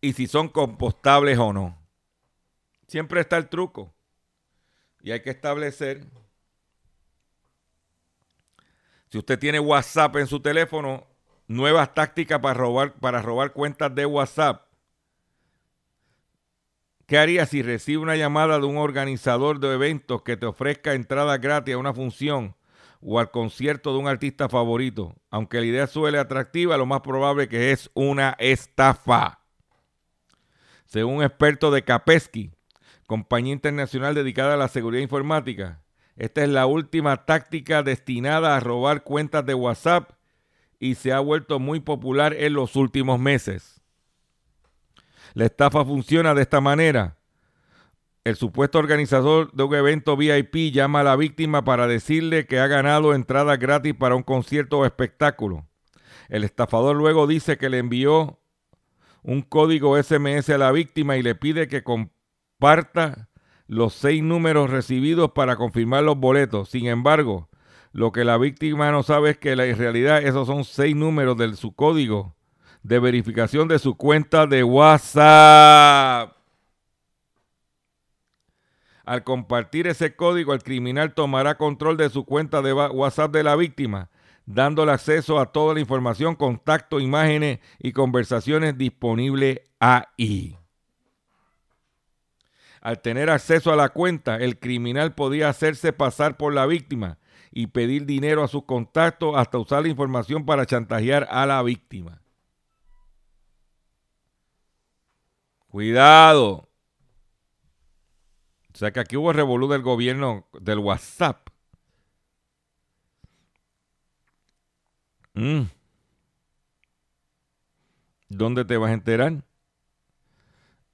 y 0.00 0.14
si 0.14 0.26
son 0.26 0.48
compostables 0.48 1.38
o 1.38 1.52
no. 1.52 1.86
Siempre 2.86 3.20
está 3.20 3.36
el 3.36 3.50
truco. 3.50 3.94
Y 5.02 5.10
hay 5.10 5.20
que 5.20 5.30
establecer. 5.30 6.06
Si 9.16 9.20
usted 9.20 9.38
tiene 9.38 9.58
WhatsApp 9.58 10.14
en 10.16 10.26
su 10.26 10.40
teléfono, 10.40 11.06
nuevas 11.48 11.94
tácticas 11.94 12.38
para 12.38 12.52
robar, 12.52 12.92
para 13.00 13.22
robar 13.22 13.54
cuentas 13.54 13.94
de 13.94 14.04
WhatsApp. 14.04 14.66
¿Qué 17.06 17.16
haría 17.16 17.46
si 17.46 17.62
recibe 17.62 18.02
una 18.02 18.16
llamada 18.16 18.58
de 18.58 18.66
un 18.66 18.76
organizador 18.76 19.58
de 19.58 19.72
eventos 19.72 20.20
que 20.20 20.36
te 20.36 20.44
ofrezca 20.44 20.92
entrada 20.92 21.38
gratis 21.38 21.76
a 21.76 21.78
una 21.78 21.94
función 21.94 22.56
o 23.00 23.18
al 23.18 23.30
concierto 23.30 23.94
de 23.94 24.00
un 24.00 24.06
artista 24.06 24.50
favorito? 24.50 25.14
Aunque 25.30 25.60
la 25.60 25.66
idea 25.66 25.86
suele 25.86 26.18
atractiva, 26.18 26.76
lo 26.76 26.84
más 26.84 27.00
probable 27.00 27.48
que 27.48 27.72
es 27.72 27.90
una 27.94 28.36
estafa. 28.38 29.40
Según 30.84 31.14
un 31.14 31.22
experto 31.22 31.70
de 31.70 31.84
Kapesky, 31.84 32.52
compañía 33.06 33.54
internacional 33.54 34.14
dedicada 34.14 34.52
a 34.52 34.58
la 34.58 34.68
seguridad 34.68 35.00
informática, 35.00 35.80
esta 36.16 36.42
es 36.42 36.48
la 36.48 36.66
última 36.66 37.26
táctica 37.26 37.82
destinada 37.82 38.56
a 38.56 38.60
robar 38.60 39.02
cuentas 39.02 39.44
de 39.44 39.54
WhatsApp 39.54 40.12
y 40.78 40.94
se 40.94 41.12
ha 41.12 41.20
vuelto 41.20 41.58
muy 41.58 41.80
popular 41.80 42.34
en 42.34 42.54
los 42.54 42.76
últimos 42.76 43.20
meses. 43.20 43.80
La 45.34 45.44
estafa 45.44 45.84
funciona 45.84 46.34
de 46.34 46.42
esta 46.42 46.60
manera. 46.60 47.18
El 48.24 48.36
supuesto 48.36 48.78
organizador 48.78 49.52
de 49.52 49.62
un 49.62 49.74
evento 49.74 50.16
VIP 50.16 50.72
llama 50.72 51.00
a 51.00 51.04
la 51.04 51.16
víctima 51.16 51.64
para 51.64 51.86
decirle 51.86 52.46
que 52.46 52.58
ha 52.58 52.66
ganado 52.66 53.14
entradas 53.14 53.58
gratis 53.58 53.94
para 53.94 54.16
un 54.16 54.22
concierto 54.22 54.78
o 54.78 54.86
espectáculo. 54.86 55.66
El 56.28 56.42
estafador 56.42 56.96
luego 56.96 57.26
dice 57.26 57.56
que 57.58 57.68
le 57.68 57.78
envió 57.78 58.40
un 59.22 59.42
código 59.42 60.02
SMS 60.02 60.48
a 60.50 60.58
la 60.58 60.72
víctima 60.72 61.16
y 61.16 61.22
le 61.22 61.34
pide 61.34 61.68
que 61.68 61.84
comparta 61.84 63.28
los 63.66 63.94
seis 63.94 64.22
números 64.22 64.70
recibidos 64.70 65.32
para 65.32 65.56
confirmar 65.56 66.04
los 66.04 66.16
boletos. 66.16 66.68
Sin 66.70 66.86
embargo, 66.86 67.48
lo 67.92 68.12
que 68.12 68.24
la 68.24 68.38
víctima 68.38 68.90
no 68.90 69.02
sabe 69.02 69.30
es 69.30 69.38
que 69.38 69.52
en 69.52 69.78
realidad 69.78 70.22
esos 70.22 70.46
son 70.46 70.64
seis 70.64 70.94
números 70.94 71.36
de 71.36 71.54
su 71.56 71.74
código 71.74 72.36
de 72.86 73.00
verificación 73.00 73.66
de 73.66 73.80
su 73.80 73.96
cuenta 73.96 74.46
de 74.46 74.62
WhatsApp. 74.62 76.36
Al 79.04 79.24
compartir 79.24 79.88
ese 79.88 80.14
código, 80.14 80.52
el 80.52 80.62
criminal 80.62 81.14
tomará 81.14 81.56
control 81.56 81.96
de 81.96 82.10
su 82.10 82.24
cuenta 82.24 82.62
de 82.62 82.72
WhatsApp 82.72 83.32
de 83.32 83.42
la 83.42 83.56
víctima, 83.56 84.10
dándole 84.46 84.92
acceso 84.92 85.40
a 85.40 85.50
toda 85.52 85.74
la 85.74 85.80
información, 85.80 86.36
contacto, 86.36 87.00
imágenes 87.00 87.58
y 87.80 87.92
conversaciones 87.92 88.78
disponibles 88.78 89.62
ahí. 89.80 90.56
Al 92.86 93.00
tener 93.00 93.30
acceso 93.30 93.72
a 93.72 93.76
la 93.76 93.88
cuenta, 93.88 94.36
el 94.36 94.60
criminal 94.60 95.12
podía 95.12 95.48
hacerse 95.48 95.92
pasar 95.92 96.36
por 96.36 96.54
la 96.54 96.66
víctima 96.66 97.18
y 97.50 97.66
pedir 97.66 98.06
dinero 98.06 98.44
a 98.44 98.46
sus 98.46 98.62
contactos 98.62 99.34
hasta 99.36 99.58
usar 99.58 99.82
la 99.82 99.88
información 99.88 100.46
para 100.46 100.66
chantajear 100.66 101.26
a 101.28 101.46
la 101.46 101.60
víctima. 101.64 102.22
Cuidado. 105.66 106.68
O 108.72 108.78
sea 108.78 108.92
que 108.92 109.00
aquí 109.00 109.16
hubo 109.16 109.32
revolú 109.32 109.66
del 109.66 109.82
gobierno 109.82 110.46
del 110.52 110.78
WhatsApp. 110.78 111.48
Mm. 115.34 115.62
¿Dónde 118.28 118.64
te 118.64 118.76
vas 118.76 118.90
a 118.90 118.94
enterar? 118.94 119.42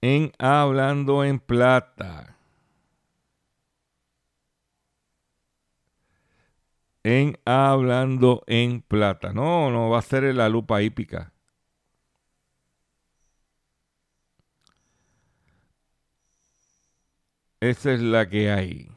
En 0.03 0.33
Hablando 0.39 1.25
en 1.25 1.39
Plata. 1.39 2.37
En 7.05 7.39
Hablando 7.45 8.43
en 8.47 8.83
Plata. 8.83 9.33
No, 9.33 9.71
no 9.71 9.91
va 9.91 10.01
a 10.01 10.03
ser 10.03 10.25
la 10.35 10.49
lupa 10.49 10.83
hípica. 10.83 11.33
Esa 17.61 17.93
es 17.93 18.01
la 18.01 18.29
que 18.29 18.51
hay. 18.51 18.89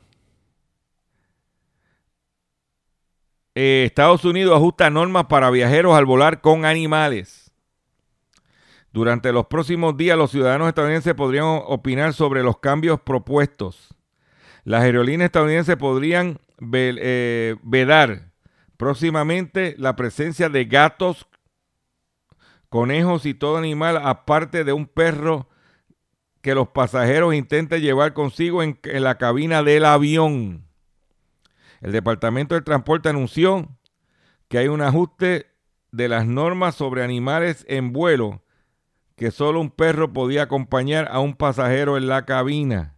Eh, 3.53 3.83
Estados 3.85 4.25
Unidos 4.25 4.55
ajusta 4.55 4.89
normas 4.89 5.25
para 5.27 5.51
viajeros 5.51 5.95
al 5.95 6.05
volar 6.05 6.41
con 6.41 6.65
animales. 6.65 7.44
Durante 8.95 9.33
los 9.33 9.47
próximos 9.47 9.97
días 9.97 10.17
los 10.17 10.31
ciudadanos 10.31 10.69
estadounidenses 10.69 11.15
podrían 11.15 11.59
opinar 11.65 12.13
sobre 12.13 12.43
los 12.43 12.59
cambios 12.59 13.01
propuestos. 13.01 13.93
Las 14.63 14.83
aerolíneas 14.83 15.25
estadounidenses 15.25 15.75
podrían 15.75 16.39
eh, 16.71 17.57
vedar 17.61 18.31
próximamente 18.77 19.75
la 19.77 19.97
presencia 19.97 20.47
de 20.47 20.63
gatos, 20.63 21.27
conejos 22.69 23.25
y 23.25 23.33
todo 23.33 23.57
animal 23.57 23.97
aparte 24.01 24.63
de 24.63 24.71
un 24.71 24.85
perro 24.85 25.49
que 26.41 26.55
los 26.55 26.69
pasajeros 26.69 27.35
intenten 27.35 27.81
llevar 27.81 28.13
consigo 28.13 28.63
en, 28.63 28.79
la 28.85 29.17
cabina 29.17 29.61
del 29.61 29.83
avión. 29.83 30.69
El 31.81 31.91
Departamento 31.91 32.55
del 32.55 32.63
Transporte 32.63 33.09
anunció 33.09 33.67
que 34.47 34.57
hay 34.57 34.69
un 34.69 34.81
ajuste 34.81 35.47
de 35.91 36.07
las 36.07 36.25
normas 36.25 36.75
sobre 36.75 37.03
animales 37.03 37.65
en 37.67 37.91
vuelo, 37.91 38.41
que 39.15 39.31
solo 39.31 39.61
un 39.61 39.71
perro 39.71 40.11
podía 40.11 40.43
acompañar 40.43 41.07
a 41.09 41.19
un 41.19 41.35
pasajero 41.35 41.97
en 41.97 42.07
la 42.07 42.25
cabina. 42.25 42.95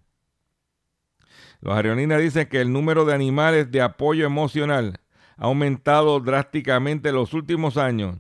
Los 1.61 1.76
aerolíneas 1.76 2.22
dicen 2.22 2.47
que 2.47 2.61
el 2.61 2.72
número 2.72 3.05
de 3.05 3.13
animales 3.13 3.72
de 3.72 3.82
apoyo 3.82 4.26
emocional 4.26 4.99
ha 5.38 5.45
aumentado 5.45 6.20
drásticamente 6.20 7.09
en 7.09 7.15
los 7.15 7.34
últimos 7.34 7.78
años 7.78 8.18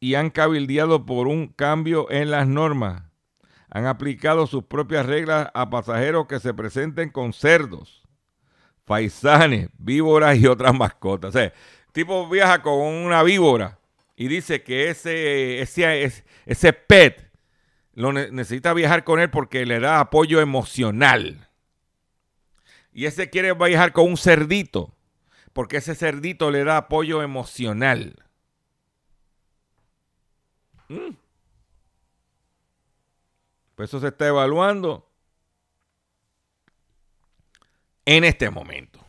y 0.00 0.14
han 0.16 0.30
cabildeado 0.30 1.06
por 1.06 1.28
un 1.28 1.48
cambio 1.48 2.10
en 2.10 2.30
las 2.30 2.46
normas. 2.46 3.04
Han 3.70 3.86
aplicado 3.86 4.46
sus 4.46 4.64
propias 4.64 5.06
reglas 5.06 5.48
a 5.54 5.70
pasajeros 5.70 6.26
que 6.26 6.38
se 6.38 6.54
presenten 6.54 7.10
con 7.10 7.32
cerdos, 7.32 8.06
faisanes, 8.84 9.68
víboras 9.78 10.36
y 10.36 10.46
otras 10.46 10.74
mascotas. 10.74 11.30
O 11.30 11.32
sea, 11.32 11.52
tipo 11.92 12.28
viaja 12.28 12.62
con 12.62 12.74
una 12.74 13.22
víbora 13.22 13.78
y 14.16 14.28
dice 14.28 14.62
que 14.62 14.90
ese, 14.90 15.60
ese, 15.60 16.24
ese 16.46 16.72
pet 16.72 17.30
lo 17.92 18.12
necesita 18.12 18.72
viajar 18.72 19.04
con 19.04 19.20
él 19.20 19.30
porque 19.30 19.66
le 19.66 19.80
da 19.80 20.00
apoyo 20.00 20.40
emocional. 20.40 21.48
Y 22.92 23.06
ese 23.06 23.30
quiere 23.30 23.52
viajar 23.52 23.92
con 23.92 24.06
un 24.06 24.16
cerdito 24.16 24.94
porque 25.54 25.76
ese 25.78 25.94
cerdito 25.94 26.50
le 26.50 26.64
da 26.64 26.76
apoyo 26.76 27.22
emocional. 27.22 28.16
Mm. 30.88 31.16
Pues 33.76 33.90
eso 33.90 34.00
se 34.00 34.08
está 34.08 34.26
evaluando 34.26 35.08
en 38.04 38.24
este 38.24 38.50
momento. 38.50 39.00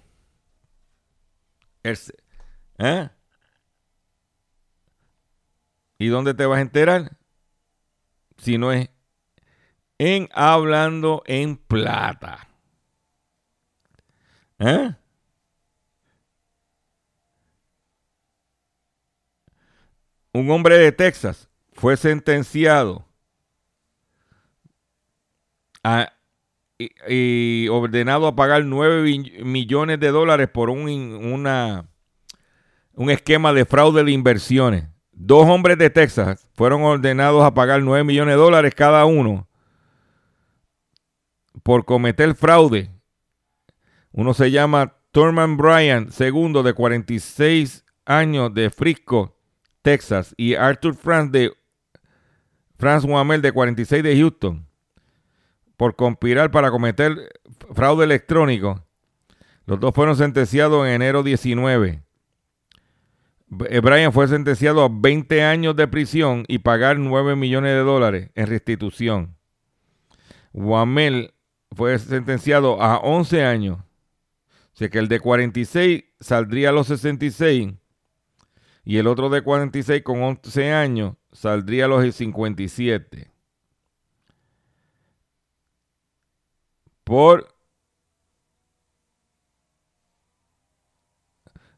¿eh? 1.84 3.10
¿Y 5.98 6.08
dónde 6.08 6.34
te 6.34 6.46
vas 6.46 6.60
a 6.60 6.62
enterar? 6.62 7.18
Si 8.38 8.58
no 8.58 8.72
es 8.72 8.90
en 9.98 10.30
Hablando 10.34 11.24
en 11.26 11.58
Plata. 11.58 12.48
¿Eh? 14.60 14.94
Un 20.34 20.52
hombre 20.52 20.78
de 20.78 20.92
Texas 20.92 21.50
fue 21.72 21.96
sentenciado 21.96 23.06
y, 27.08 27.68
ordenado 27.70 28.28
a 28.28 28.36
pagar 28.36 28.66
9 28.66 29.44
millones 29.44 30.00
de 30.00 30.10
dólares 30.10 30.50
por 30.50 30.70
un, 30.70 30.90
un 32.94 33.10
esquema 33.10 33.54
de 33.54 33.66
fraude 33.66 34.04
de 34.04 34.12
inversiones. 34.12 34.95
Dos 35.16 35.48
hombres 35.48 35.78
de 35.78 35.90
Texas 35.90 36.48
fueron 36.54 36.84
ordenados 36.84 37.44
a 37.44 37.54
pagar 37.54 37.82
9 37.82 38.04
millones 38.04 38.36
de 38.36 38.42
dólares 38.42 38.76
cada 38.76 39.06
uno 39.06 39.48
por 41.64 41.84
cometer 41.86 42.36
fraude 42.36 42.92
Uno 44.12 44.34
se 44.34 44.52
llama 44.52 44.98
Thurman 45.12 45.58
Bryan, 45.58 46.12
segundo 46.12 46.62
de 46.62 46.74
46 46.74 47.86
años 48.06 48.54
de 48.54 48.70
Frisco, 48.70 49.36
Texas, 49.82 50.36
y 50.38 50.56
Arthur 50.56 50.96
Franz 50.96 51.32
de 51.32 51.52
Franz 52.78 53.04
Wamel 53.04 53.42
de 53.42 53.52
46 53.52 54.04
de 54.04 54.18
Houston, 54.18 54.68
por 55.78 55.96
conspirar 55.96 56.52
para 56.52 56.70
cometer 56.70 57.16
fraude 57.74 58.04
electrónico. 58.04 58.86
Los 59.66 59.80
dos 59.80 59.96
fueron 59.96 60.16
sentenciados 60.18 60.86
en 60.86 60.94
enero 60.94 61.24
19. 61.24 62.05
B- 63.48 63.80
Bryan 63.80 64.12
fue 64.12 64.28
sentenciado 64.28 64.84
a 64.84 64.90
20 64.92 65.44
años 65.44 65.76
de 65.76 65.88
prisión 65.88 66.46
y 66.48 66.60
pagar 66.60 66.98
9 66.98 67.36
millones 67.36 67.72
de 67.74 67.80
dólares 67.80 68.30
en 68.36 68.48
restitución. 68.48 69.36
Wamel 70.54 71.34
fue 71.76 71.98
sentenciado 72.00 72.82
a 72.82 72.98
11 72.98 73.44
años. 73.44 73.80
O 74.74 74.78
sea 74.78 74.90
que 74.90 75.00
el 75.00 75.08
de 75.08 75.20
46 75.20 76.04
saldría 76.20 76.70
a 76.70 76.72
los 76.74 76.88
66 76.88 77.74
y 78.84 78.98
el 78.98 79.08
otro 79.08 79.30
de 79.30 79.42
46 79.42 80.02
con 80.04 80.22
11 80.22 80.72
años 80.74 81.16
saldría 81.32 81.86
a 81.86 81.88
los 81.88 82.16
57. 82.16 83.32
Por 87.04 87.48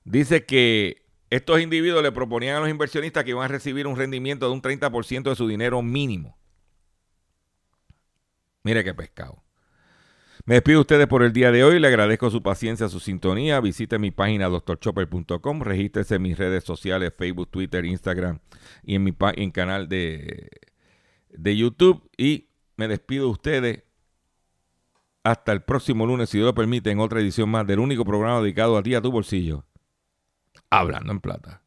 dice 0.05 0.45
que 0.45 1.07
estos 1.30 1.61
individuos 1.61 2.01
le 2.03 2.11
proponían 2.11 2.57
a 2.57 2.59
los 2.61 2.69
inversionistas 2.69 3.23
que 3.23 3.32
iban 3.32 3.43
a 3.43 3.47
recibir 3.49 3.88
un 3.88 3.97
rendimiento 3.97 4.47
de 4.47 4.53
un 4.53 4.61
30% 4.61 5.23
de 5.23 5.36
su 5.36 5.47
dinero 5.47 5.82
mínimo. 5.82 6.38
Mire 8.63 8.84
qué 8.84 8.93
pescado. 8.93 9.43
Me 10.45 10.55
despido 10.55 10.78
de 10.78 10.82
ustedes 10.82 11.07
por 11.07 11.23
el 11.23 11.34
día 11.34 11.51
de 11.51 11.63
hoy. 11.63 11.80
Le 11.80 11.88
agradezco 11.88 12.30
su 12.30 12.41
paciencia, 12.41 12.88
su 12.88 13.01
sintonía. 13.01 13.59
Visite 13.59 13.99
mi 13.99 14.11
página 14.11 14.47
doctorchopper.com. 14.47 15.61
Regístrese 15.61 16.15
en 16.15 16.21
mis 16.21 16.38
redes 16.38 16.63
sociales, 16.63 17.13
Facebook, 17.17 17.49
Twitter, 17.49 17.84
Instagram 17.84 18.39
y 18.84 18.95
en 18.95 19.03
mi 19.03 19.13
en 19.36 19.51
canal 19.51 19.89
de, 19.89 20.49
de 21.30 21.57
YouTube. 21.57 22.09
Y 22.17 22.47
me 22.78 22.88
despido 22.88 23.25
de 23.25 23.32
ustedes 23.32 23.84
hasta 25.23 25.51
el 25.51 25.63
próximo 25.63 26.05
lunes, 26.05 26.30
si 26.30 26.38
Dios 26.38 26.45
lo 26.45 26.55
permite, 26.55 26.91
en 26.91 26.99
otra 26.99 27.19
edición 27.19 27.49
más 27.49 27.67
del 27.67 27.80
único 27.80 28.05
programa 28.05 28.39
dedicado 28.39 28.78
a 28.78 28.84
ti, 28.84 28.95
a 28.95 29.01
tu 29.01 29.11
bolsillo. 29.11 29.65
Hablando 30.70 31.12
en 31.12 31.20
plata. 31.20 31.66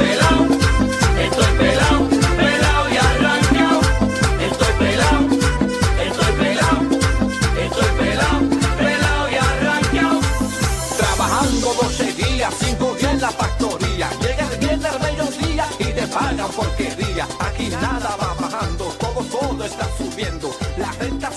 porquería. 16.51 17.27
Aquí 17.39 17.69
nada 17.69 18.15
va 18.15 18.33
bajando, 18.33 18.85
todo, 18.99 19.23
todo 19.23 19.63
está 19.63 19.87
subiendo. 19.97 20.53
La 20.77 20.91
renta 20.93 21.30